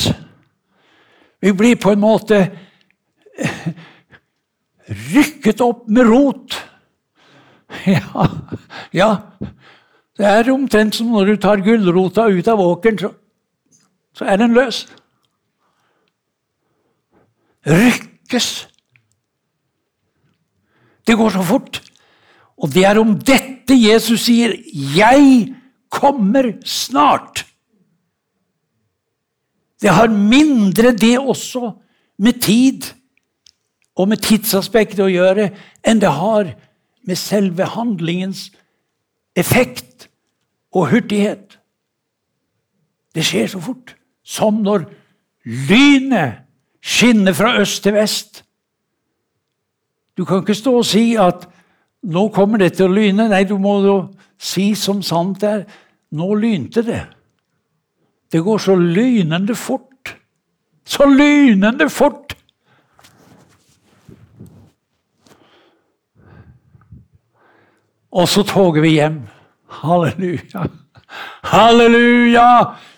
Vi 1.42 1.54
blir 1.58 1.80
på 1.80 1.96
en 1.96 2.04
måte 2.04 2.42
rykket 4.88 5.62
opp 5.62 5.88
med 5.88 6.10
rot. 6.10 6.58
Ja, 7.84 8.24
ja. 8.96 9.08
Det 10.18 10.26
er 10.26 10.48
omtrent 10.54 10.96
som 10.96 11.10
når 11.12 11.34
du 11.34 11.40
tar 11.44 11.60
gulrota 11.62 12.30
ut 12.32 12.48
av 12.48 12.62
åkeren, 12.64 12.96
så, 12.98 13.10
så 14.16 14.26
er 14.26 14.40
den 14.40 14.56
løs. 14.56 14.86
Rykkes. 17.68 18.48
Det 21.08 21.18
går 21.20 21.36
så 21.36 21.44
fort. 21.44 21.82
Og 22.58 22.72
det 22.74 22.88
er 22.88 23.00
om 23.00 23.14
dette 23.20 23.76
Jesus 23.76 24.26
sier 24.26 24.56
'Jeg 24.74 25.54
kommer 25.92 26.56
snart'. 26.66 27.46
Det 29.82 29.90
har 29.94 30.08
mindre 30.08 30.92
det 30.92 31.20
også 31.20 31.72
med 32.18 32.42
tid 32.42 32.97
og 33.98 34.08
med 34.12 34.22
tidsaspektet 34.22 35.02
å 35.02 35.10
gjøre 35.10 35.50
enn 35.88 36.02
det 36.02 36.14
har 36.14 36.54
med 37.08 37.18
selve 37.18 37.66
handlingens 37.74 38.52
effekt 39.38 40.08
og 40.76 40.92
hurtighet. 40.92 41.58
Det 43.16 43.26
skjer 43.26 43.50
så 43.50 43.62
fort. 43.64 43.96
Som 44.28 44.62
når 44.66 44.86
lynet 45.46 46.44
skinner 46.84 47.34
fra 47.34 47.56
øst 47.62 47.84
til 47.84 47.96
vest. 47.96 48.44
Du 50.18 50.26
kan 50.26 50.44
ikke 50.44 50.58
stå 50.58 50.78
og 50.78 50.86
si 50.86 51.16
at 51.16 51.48
'nå 52.04 52.28
kommer 52.30 52.58
det 52.58 52.74
til 52.74 52.86
å 52.86 52.94
lyne'. 52.94 53.30
Nei, 53.30 53.44
du 53.44 53.58
må 53.58 53.82
jo 53.86 54.14
si 54.38 54.76
som 54.76 55.02
sant 55.02 55.44
er. 55.44 55.66
Nå 56.12 56.34
lynte 56.34 56.82
det. 56.82 57.08
Det 58.32 58.44
går 58.44 58.58
så 58.58 58.76
lynende 58.76 59.56
fort. 59.56 60.18
Så 60.86 61.06
lynende 61.06 61.90
fort! 61.90 62.37
Og 68.12 68.28
så 68.28 68.44
toger 68.44 68.82
vi 68.82 68.98
hjem. 68.98 69.22
Halleluja. 69.82 70.68
Halleluja! 71.44 72.50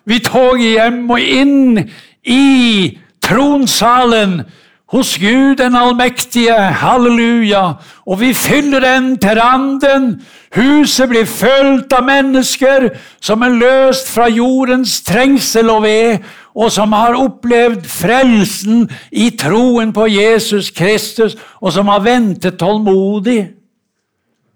Vi 0.06 0.20
toger 0.26 0.64
hjem 0.64 1.04
og 1.10 1.22
inn 1.22 1.90
i 2.26 2.98
tronsalen 3.22 4.42
hos 4.90 5.18
Gud 5.22 5.60
den 5.60 5.76
allmektige. 5.78 6.56
Halleluja! 6.56 7.64
Og 8.06 8.20
vi 8.22 8.34
fyller 8.34 8.80
den 8.80 9.18
til 9.22 9.42
randen. 9.42 10.08
Huset 10.56 11.10
blir 11.10 11.30
fulgt 11.30 11.94
av 11.94 12.08
mennesker 12.08 12.90
som 13.22 13.46
er 13.46 13.54
løst 13.54 14.10
fra 14.10 14.30
jordens 14.34 15.02
trengsel 15.06 15.70
og 15.70 15.84
ved, 15.86 16.26
og 16.58 16.72
som 16.74 16.94
har 16.98 17.18
opplevd 17.18 17.86
frelsen 17.86 18.88
i 19.12 19.30
troen 19.38 19.94
på 19.94 20.08
Jesus 20.10 20.72
Kristus, 20.74 21.38
og 21.62 21.74
som 21.74 21.88
har 21.94 22.02
ventet 22.02 22.58
tålmodig. 22.60 23.59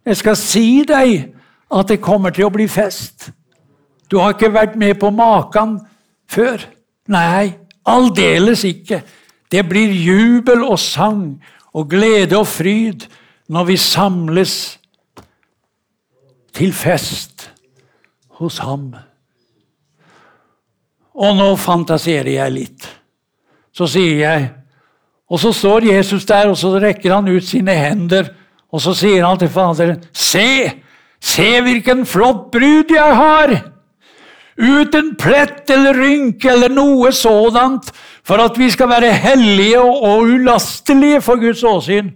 Jeg 0.03 0.19
skal 0.19 0.37
si 0.39 0.83
deg 0.87 1.33
at 1.73 1.89
det 1.89 2.01
kommer 2.03 2.33
til 2.35 2.47
å 2.47 2.53
bli 2.53 2.67
fest. 2.67 3.31
Du 4.11 4.19
har 4.19 4.35
ikke 4.35 4.51
vært 4.53 4.75
med 4.79 4.99
på 5.01 5.09
maken 5.15 5.77
før. 6.29 6.61
Nei, 7.11 7.55
aldeles 7.87 8.65
ikke. 8.67 9.01
Det 9.49 9.63
blir 9.69 9.93
jubel 9.93 10.65
og 10.65 10.79
sang 10.81 11.37
og 11.73 11.89
glede 11.89 12.37
og 12.37 12.47
fryd 12.49 13.07
når 13.53 13.71
vi 13.71 13.77
samles 13.79 14.55
til 16.53 16.73
fest 16.75 17.49
hos 18.39 18.59
ham. 18.63 18.91
Og 21.13 21.37
nå 21.37 21.49
fantaserer 21.61 22.35
jeg 22.35 22.53
litt. 22.53 22.89
Så 23.73 23.89
sier 23.89 24.19
jeg 24.21 24.51
Og 25.33 25.39
så 25.39 25.49
står 25.55 25.87
Jesus 25.87 26.27
der, 26.29 26.49
og 26.51 26.57
så 26.59 26.75
rekker 26.77 27.09
han 27.15 27.25
ut 27.31 27.45
sine 27.47 27.73
hender, 27.73 28.27
og 28.73 28.81
så 28.81 28.95
sier 28.97 29.25
han 29.25 29.37
til 29.39 29.51
Faderen, 29.53 30.01
Se! 30.13 30.79
Se 31.23 31.45
hvilken 31.63 32.01
flott 32.09 32.49
brud 32.51 32.89
jeg 32.91 33.19
har! 33.19 33.53
Uten 34.57 35.13
plett 35.17 35.69
eller 35.73 35.97
rynke 35.97 36.49
eller 36.51 36.73
noe 36.73 37.09
sådant, 37.15 37.87
for 38.23 38.41
at 38.43 38.57
vi 38.59 38.67
skal 38.69 38.91
være 38.91 39.13
hellige 39.17 39.79
og 39.81 40.27
ulastelige 40.27 41.21
for 41.25 41.41
Guds 41.41 41.63
åsyn. 41.63 42.11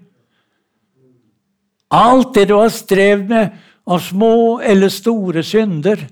Alt 1.91 2.36
det 2.36 2.47
du 2.49 2.58
har 2.60 2.70
strevd 2.74 3.32
med 3.32 3.55
av 3.88 4.03
små 4.03 4.60
eller 4.60 4.91
store 4.91 5.43
synder, 5.43 6.03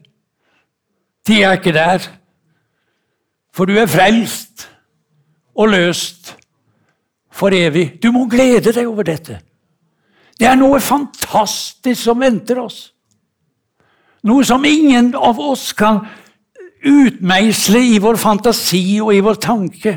de 1.28 1.42
er 1.44 1.60
ikke 1.60 1.76
der. 1.76 2.06
For 3.54 3.68
du 3.68 3.76
er 3.80 3.90
frelst 3.90 4.68
og 5.56 5.74
løst 5.74 6.34
for 7.32 7.54
evig. 7.54 7.98
Du 8.02 8.12
må 8.16 8.26
glede 8.32 8.74
deg 8.74 8.88
over 8.88 9.08
dette. 9.08 9.40
Det 10.40 10.48
er 10.50 10.58
noe 10.60 10.82
fantastisk 10.84 12.02
som 12.02 12.20
venter 12.20 12.60
oss. 12.60 12.90
Noe 14.26 14.44
som 14.44 14.66
ingen 14.66 15.14
av 15.16 15.40
oss 15.40 15.70
kan 15.78 16.02
utmeisle 16.86 17.82
i 17.96 18.00
vår 18.02 18.20
fantasi 18.22 19.00
og 19.04 19.14
i 19.16 19.24
vår 19.26 19.40
tanke. 19.42 19.96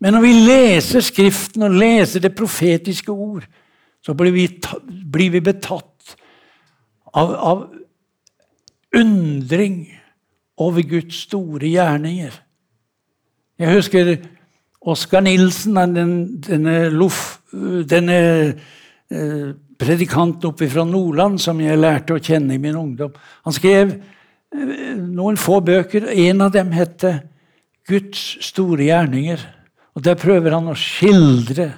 Men 0.00 0.16
når 0.16 0.24
vi 0.24 0.32
leser 0.48 1.04
Skriften 1.04 1.66
og 1.68 1.76
leser 1.76 2.24
det 2.24 2.34
profetiske 2.36 3.12
ord, 3.12 3.44
så 4.00 4.14
blir 4.16 4.32
vi, 4.32 4.46
blir 4.88 5.34
vi 5.36 5.42
betatt 5.44 6.16
av, 7.12 7.34
av 7.36 7.66
undring 8.96 9.84
over 10.60 10.82
Guds 10.88 11.26
store 11.26 11.68
gjerninger. 11.68 12.32
Jeg 13.60 13.76
husker 13.76 14.14
Oskar 14.80 15.20
Nilsen, 15.20 15.76
denne, 15.76 16.76
loff, 16.88 17.42
denne 17.52 18.20
eh, 19.10 19.52
predikanten 19.80 20.50
oppe 20.50 20.68
fra 20.70 20.84
Nordland 20.84 21.40
som 21.42 21.60
jeg 21.62 21.78
lærte 21.80 22.16
å 22.16 22.22
kjenne 22.22 22.56
i 22.56 22.62
min 22.62 22.78
ungdom. 22.78 23.14
Han 23.46 23.56
skrev 23.56 23.94
eh, 23.96 24.94
noen 24.96 25.38
få 25.40 25.60
bøker. 25.64 26.10
En 26.10 26.46
av 26.46 26.52
dem 26.54 26.72
het 26.76 27.04
'Guds 27.86 28.38
store 28.46 28.86
gjerninger'. 28.90 29.46
Og 29.94 30.04
Der 30.04 30.14
prøver 30.14 30.54
han 30.54 30.70
å 30.70 30.78
skildre 30.78 31.72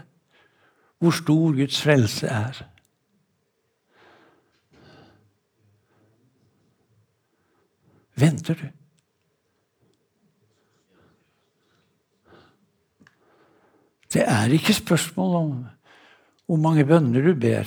hvor 1.00 1.14
stor 1.16 1.54
Guds 1.56 1.80
frelse 1.82 2.28
er. 2.28 2.60
Venter 8.14 8.54
du? 8.54 8.68
Det 14.12 14.22
er 14.28 14.52
ikke 14.52 14.76
spørsmål 14.76 15.36
om 15.36 15.52
hvor 16.52 16.60
mange 16.60 16.84
bønner 16.84 17.24
du 17.24 17.32
ber. 17.40 17.64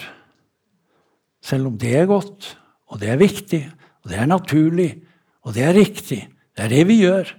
Selv 1.41 1.71
om 1.71 1.77
det 1.81 1.95
er 1.97 2.05
godt, 2.05 2.51
og 2.85 2.99
det 3.01 3.09
er 3.09 3.17
viktig, 3.17 3.63
og 4.03 4.11
det 4.11 4.19
er 4.21 4.29
naturlig, 4.29 4.91
og 5.41 5.55
det 5.55 5.63
er 5.65 5.73
riktig. 5.73 6.19
Det 6.53 6.67
er 6.67 6.69
det 6.69 6.83
vi 6.85 6.99
gjør. 6.99 7.31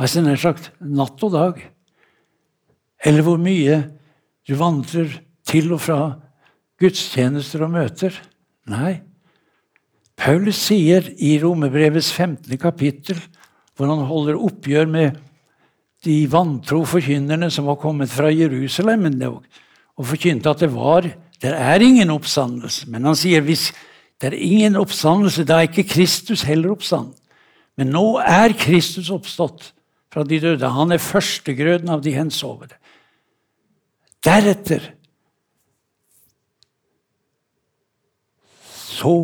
Altså 0.00 0.22
nær 0.24 0.40
sagt 0.40 0.70
natt 0.80 1.20
og 1.26 1.34
dag. 1.34 1.60
Eller 3.04 3.26
hvor 3.26 3.36
mye 3.36 3.76
du 4.48 4.54
vandrer 4.56 5.20
til 5.44 5.68
og 5.76 5.82
fra 5.84 6.00
gudstjenester 6.80 7.66
og 7.66 7.74
møter. 7.76 8.16
Nei. 8.72 9.02
Paulus 10.16 10.62
sier 10.64 11.12
i 11.20 11.34
Romerbrevets 11.44 12.08
15. 12.08 12.56
kapittel, 12.56 13.20
hvor 13.76 13.92
han 13.92 14.08
holder 14.08 14.40
oppgjør 14.48 14.88
med 14.88 15.20
de 16.08 16.22
vantro 16.32 16.86
forkynnerne 16.88 17.52
som 17.52 17.68
var 17.68 17.76
kommet 17.84 18.08
fra 18.08 18.32
Jerusalem, 18.32 19.10
og 19.98 20.06
forkynte 20.12 20.50
at 20.50 20.62
det 20.62 20.70
var 20.74 21.08
det 21.40 21.52
er 21.56 21.80
ingen 21.80 22.10
oppstandelse. 22.12 22.88
Men 22.92 23.08
han 23.08 23.16
sier 23.16 23.40
hvis 23.44 23.70
det 24.20 24.28
er 24.28 24.36
ingen 24.36 24.76
oppstandelse, 24.76 25.46
da 25.48 25.56
er 25.56 25.70
ikke 25.70 25.88
Kristus 25.88 26.44
heller 26.44 26.74
oppstand. 26.74 27.14
Men 27.80 27.94
nå 27.94 28.20
er 28.20 28.52
Kristus 28.60 29.08
oppstått 29.12 29.70
fra 30.12 30.24
de 30.28 30.40
døde. 30.42 30.68
Han 30.68 30.92
er 30.92 31.00
førstegrøden 31.00 31.88
av 31.88 32.02
de 32.04 32.12
hensovede. 32.12 32.76
Deretter 34.24 34.90
så 39.00 39.14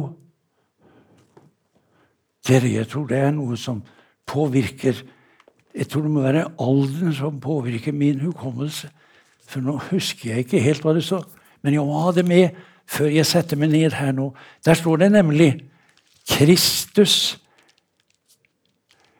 Dere, 2.46 2.68
jeg 2.70 2.86
tror 2.86 3.08
det 3.10 3.18
er 3.18 3.32
noe 3.34 3.56
som 3.58 3.80
påvirker 4.22 5.00
Jeg 5.74 5.88
tror 5.90 6.04
det 6.06 6.10
må 6.14 6.22
være 6.22 6.44
alderen 6.62 7.12
som 7.12 7.40
påvirker 7.42 7.92
min 7.92 8.20
hukommelse. 8.22 8.88
For 9.46 9.62
nå 9.62 9.78
husker 9.90 10.32
jeg 10.32 10.46
ikke 10.46 10.62
helt 10.62 10.84
hva 10.84 10.94
det 10.96 11.04
står. 11.06 11.24
Men 11.62 11.74
jeg 11.76 11.86
må 11.86 12.02
ha 12.04 12.12
det 12.14 12.26
med 12.26 12.56
før 12.86 13.10
jeg 13.10 13.26
setter 13.26 13.58
meg 13.58 13.72
ned 13.72 13.96
her 13.98 14.12
nå. 14.14 14.30
Der 14.66 14.78
står 14.78 15.02
det 15.02 15.10
nemlig 15.14 15.50
Kristus. 16.28 17.38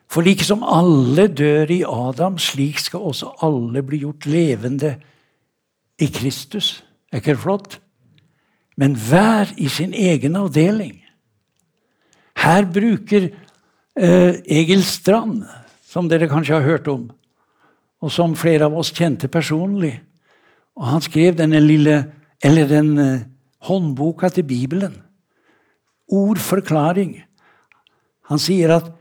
For 0.07 0.23
like 0.23 0.45
som 0.47 0.63
alle 0.63 1.27
dør 1.27 1.71
i 1.71 1.81
Adam, 1.83 2.37
slik 2.39 2.79
skal 2.79 3.09
også 3.09 3.33
alle 3.43 3.83
bli 3.83 4.01
gjort 4.05 4.25
levende 4.25 4.95
i 5.99 6.07
Kristus. 6.07 6.83
Er 7.11 7.19
ikke 7.19 7.35
det 7.35 7.43
flott? 7.43 7.79
Men 8.77 8.95
hver 8.95 9.51
i 9.57 9.67
sin 9.67 9.93
egen 9.93 10.35
avdeling. 10.35 11.01
Her 12.37 12.65
bruker 12.69 13.29
eh, 13.97 14.35
Egil 14.45 14.83
Strand, 14.85 15.41
som 15.83 16.09
dere 16.09 16.29
kanskje 16.29 16.59
har 16.59 16.67
hørt 16.67 16.87
om, 16.87 17.07
og 18.01 18.11
som 18.13 18.35
flere 18.37 18.67
av 18.69 18.77
oss 18.77 18.93
kjente 18.93 19.27
personlig. 19.27 19.95
Og 20.77 20.85
Han 20.87 21.01
skrev 21.01 21.35
denne 21.37 21.59
lille, 21.59 21.97
eller 22.43 22.69
den 22.69 22.97
eh, 23.01 23.25
håndboka 23.65 24.29
til 24.29 24.45
Bibelen. 24.45 24.93
Ordforklaring. 26.07 27.17
Han 28.29 28.39
sier 28.39 28.75
at 28.77 28.93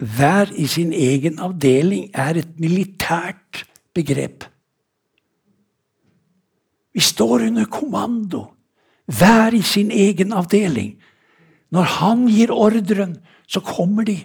hver 0.00 0.52
i 0.56 0.64
sin 0.70 0.92
egen 0.96 1.40
avdeling 1.42 2.08
er 2.14 2.38
et 2.40 2.54
militært 2.60 3.66
begrep. 3.94 4.46
Vi 6.94 7.00
står 7.04 7.46
under 7.50 7.68
kommando, 7.70 8.46
hver 9.06 9.54
i 9.54 9.62
sin 9.62 9.90
egen 9.90 10.32
avdeling. 10.32 10.94
Når 11.70 11.82
han 11.82 12.26
gir 12.28 12.50
ordren, 12.50 13.18
så 13.46 13.60
kommer 13.60 14.06
de. 14.08 14.16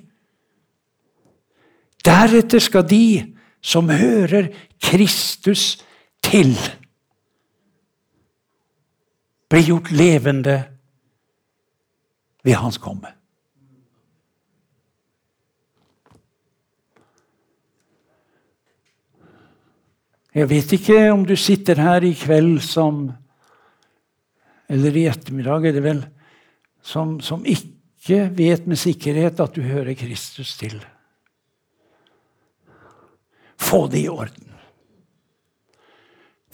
Deretter 2.06 2.62
skal 2.62 2.86
de 2.90 3.36
som 3.62 3.90
hører 3.90 4.54
Kristus 4.82 5.84
til, 6.26 6.56
bli 9.50 9.62
gjort 9.68 9.92
levende 9.92 10.56
ved 12.46 12.58
hans 12.60 12.78
komme. 12.82 13.12
Jeg 20.36 20.50
vet 20.52 20.74
ikke 20.76 20.98
om 21.14 21.24
du 21.24 21.36
sitter 21.40 21.80
her 21.80 22.04
i 22.04 22.16
kveld 22.18 22.60
som 22.66 23.14
Eller 24.68 24.96
i 24.98 25.04
ettermiddag, 25.06 25.68
er 25.70 25.74
det 25.76 25.82
vel, 25.86 26.00
som, 26.82 27.20
som 27.22 27.44
ikke 27.46 28.24
vet 28.34 28.66
med 28.66 28.80
sikkerhet 28.82 29.38
at 29.40 29.54
du 29.54 29.62
hører 29.62 29.94
Kristus 29.94 30.56
til. 30.58 30.80
Få 33.62 33.84
det 33.94 34.02
i 34.02 34.10
orden. 34.10 34.55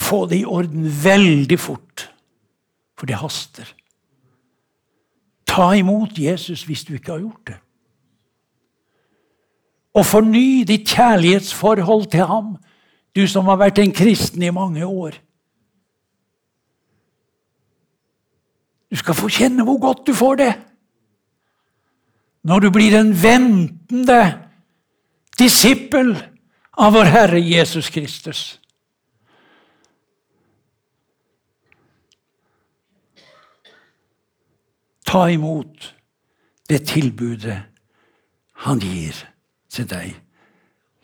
Få 0.02 0.26
det 0.26 0.42
i 0.42 0.48
orden 0.48 0.88
veldig 1.04 1.60
fort, 1.60 2.08
for 2.98 3.10
det 3.10 3.20
haster. 3.22 3.68
Ta 5.46 5.74
imot 5.78 6.18
Jesus 6.18 6.64
hvis 6.66 6.84
du 6.88 6.96
ikke 6.96 7.12
har 7.12 7.24
gjort 7.24 7.48
det. 7.52 7.58
Og 9.94 10.06
forny 10.08 10.64
ditt 10.68 10.88
kjærlighetsforhold 10.88 12.06
til 12.12 12.26
ham, 12.28 12.54
du 13.16 13.26
som 13.28 13.50
har 13.52 13.60
vært 13.60 13.82
en 13.84 13.92
kristen 13.92 14.44
i 14.44 14.54
mange 14.56 14.86
år. 14.88 15.18
Du 18.92 19.00
skal 19.00 19.16
få 19.16 19.28
kjenne 19.32 19.66
hvor 19.68 19.80
godt 19.84 20.06
du 20.08 20.14
får 20.16 20.40
det. 20.40 20.54
Når 22.48 22.60
du 22.60 22.70
blir 22.72 22.96
en 22.98 23.12
ventende 23.12 24.22
disippel 25.40 26.16
av 26.78 26.96
vår 26.96 27.12
Herre 27.12 27.42
Jesus 27.44 27.92
Kristus. 27.92 28.61
Ta 35.12 35.30
imot 35.30 35.96
det 36.70 36.86
tilbudet 36.88 37.58
han 38.64 38.80
gir 38.80 39.18
til 39.68 39.90
deg. 39.92 40.14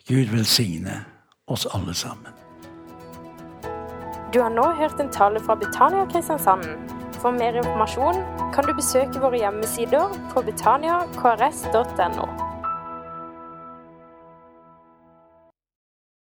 Gud 0.08 0.30
velsigne 0.32 0.94
oss 1.44 1.66
alle 1.76 1.92
sammen. 1.94 2.32
Du 4.32 4.40
har 4.40 4.48
nå 4.48 4.64
hørt 4.80 4.96
en 5.00 5.12
tale 5.12 5.44
fra 5.44 5.58
Betania 5.60 6.06
Kristiansand. 6.08 6.64
For 7.20 7.36
mer 7.36 7.60
informasjon 7.60 8.24
kan 8.54 8.64
du 8.64 8.72
besøke 8.80 9.20
våre 9.20 9.42
hjemmesider 9.42 10.16
på 10.32 10.40
betaniakrs.no. 10.48 12.26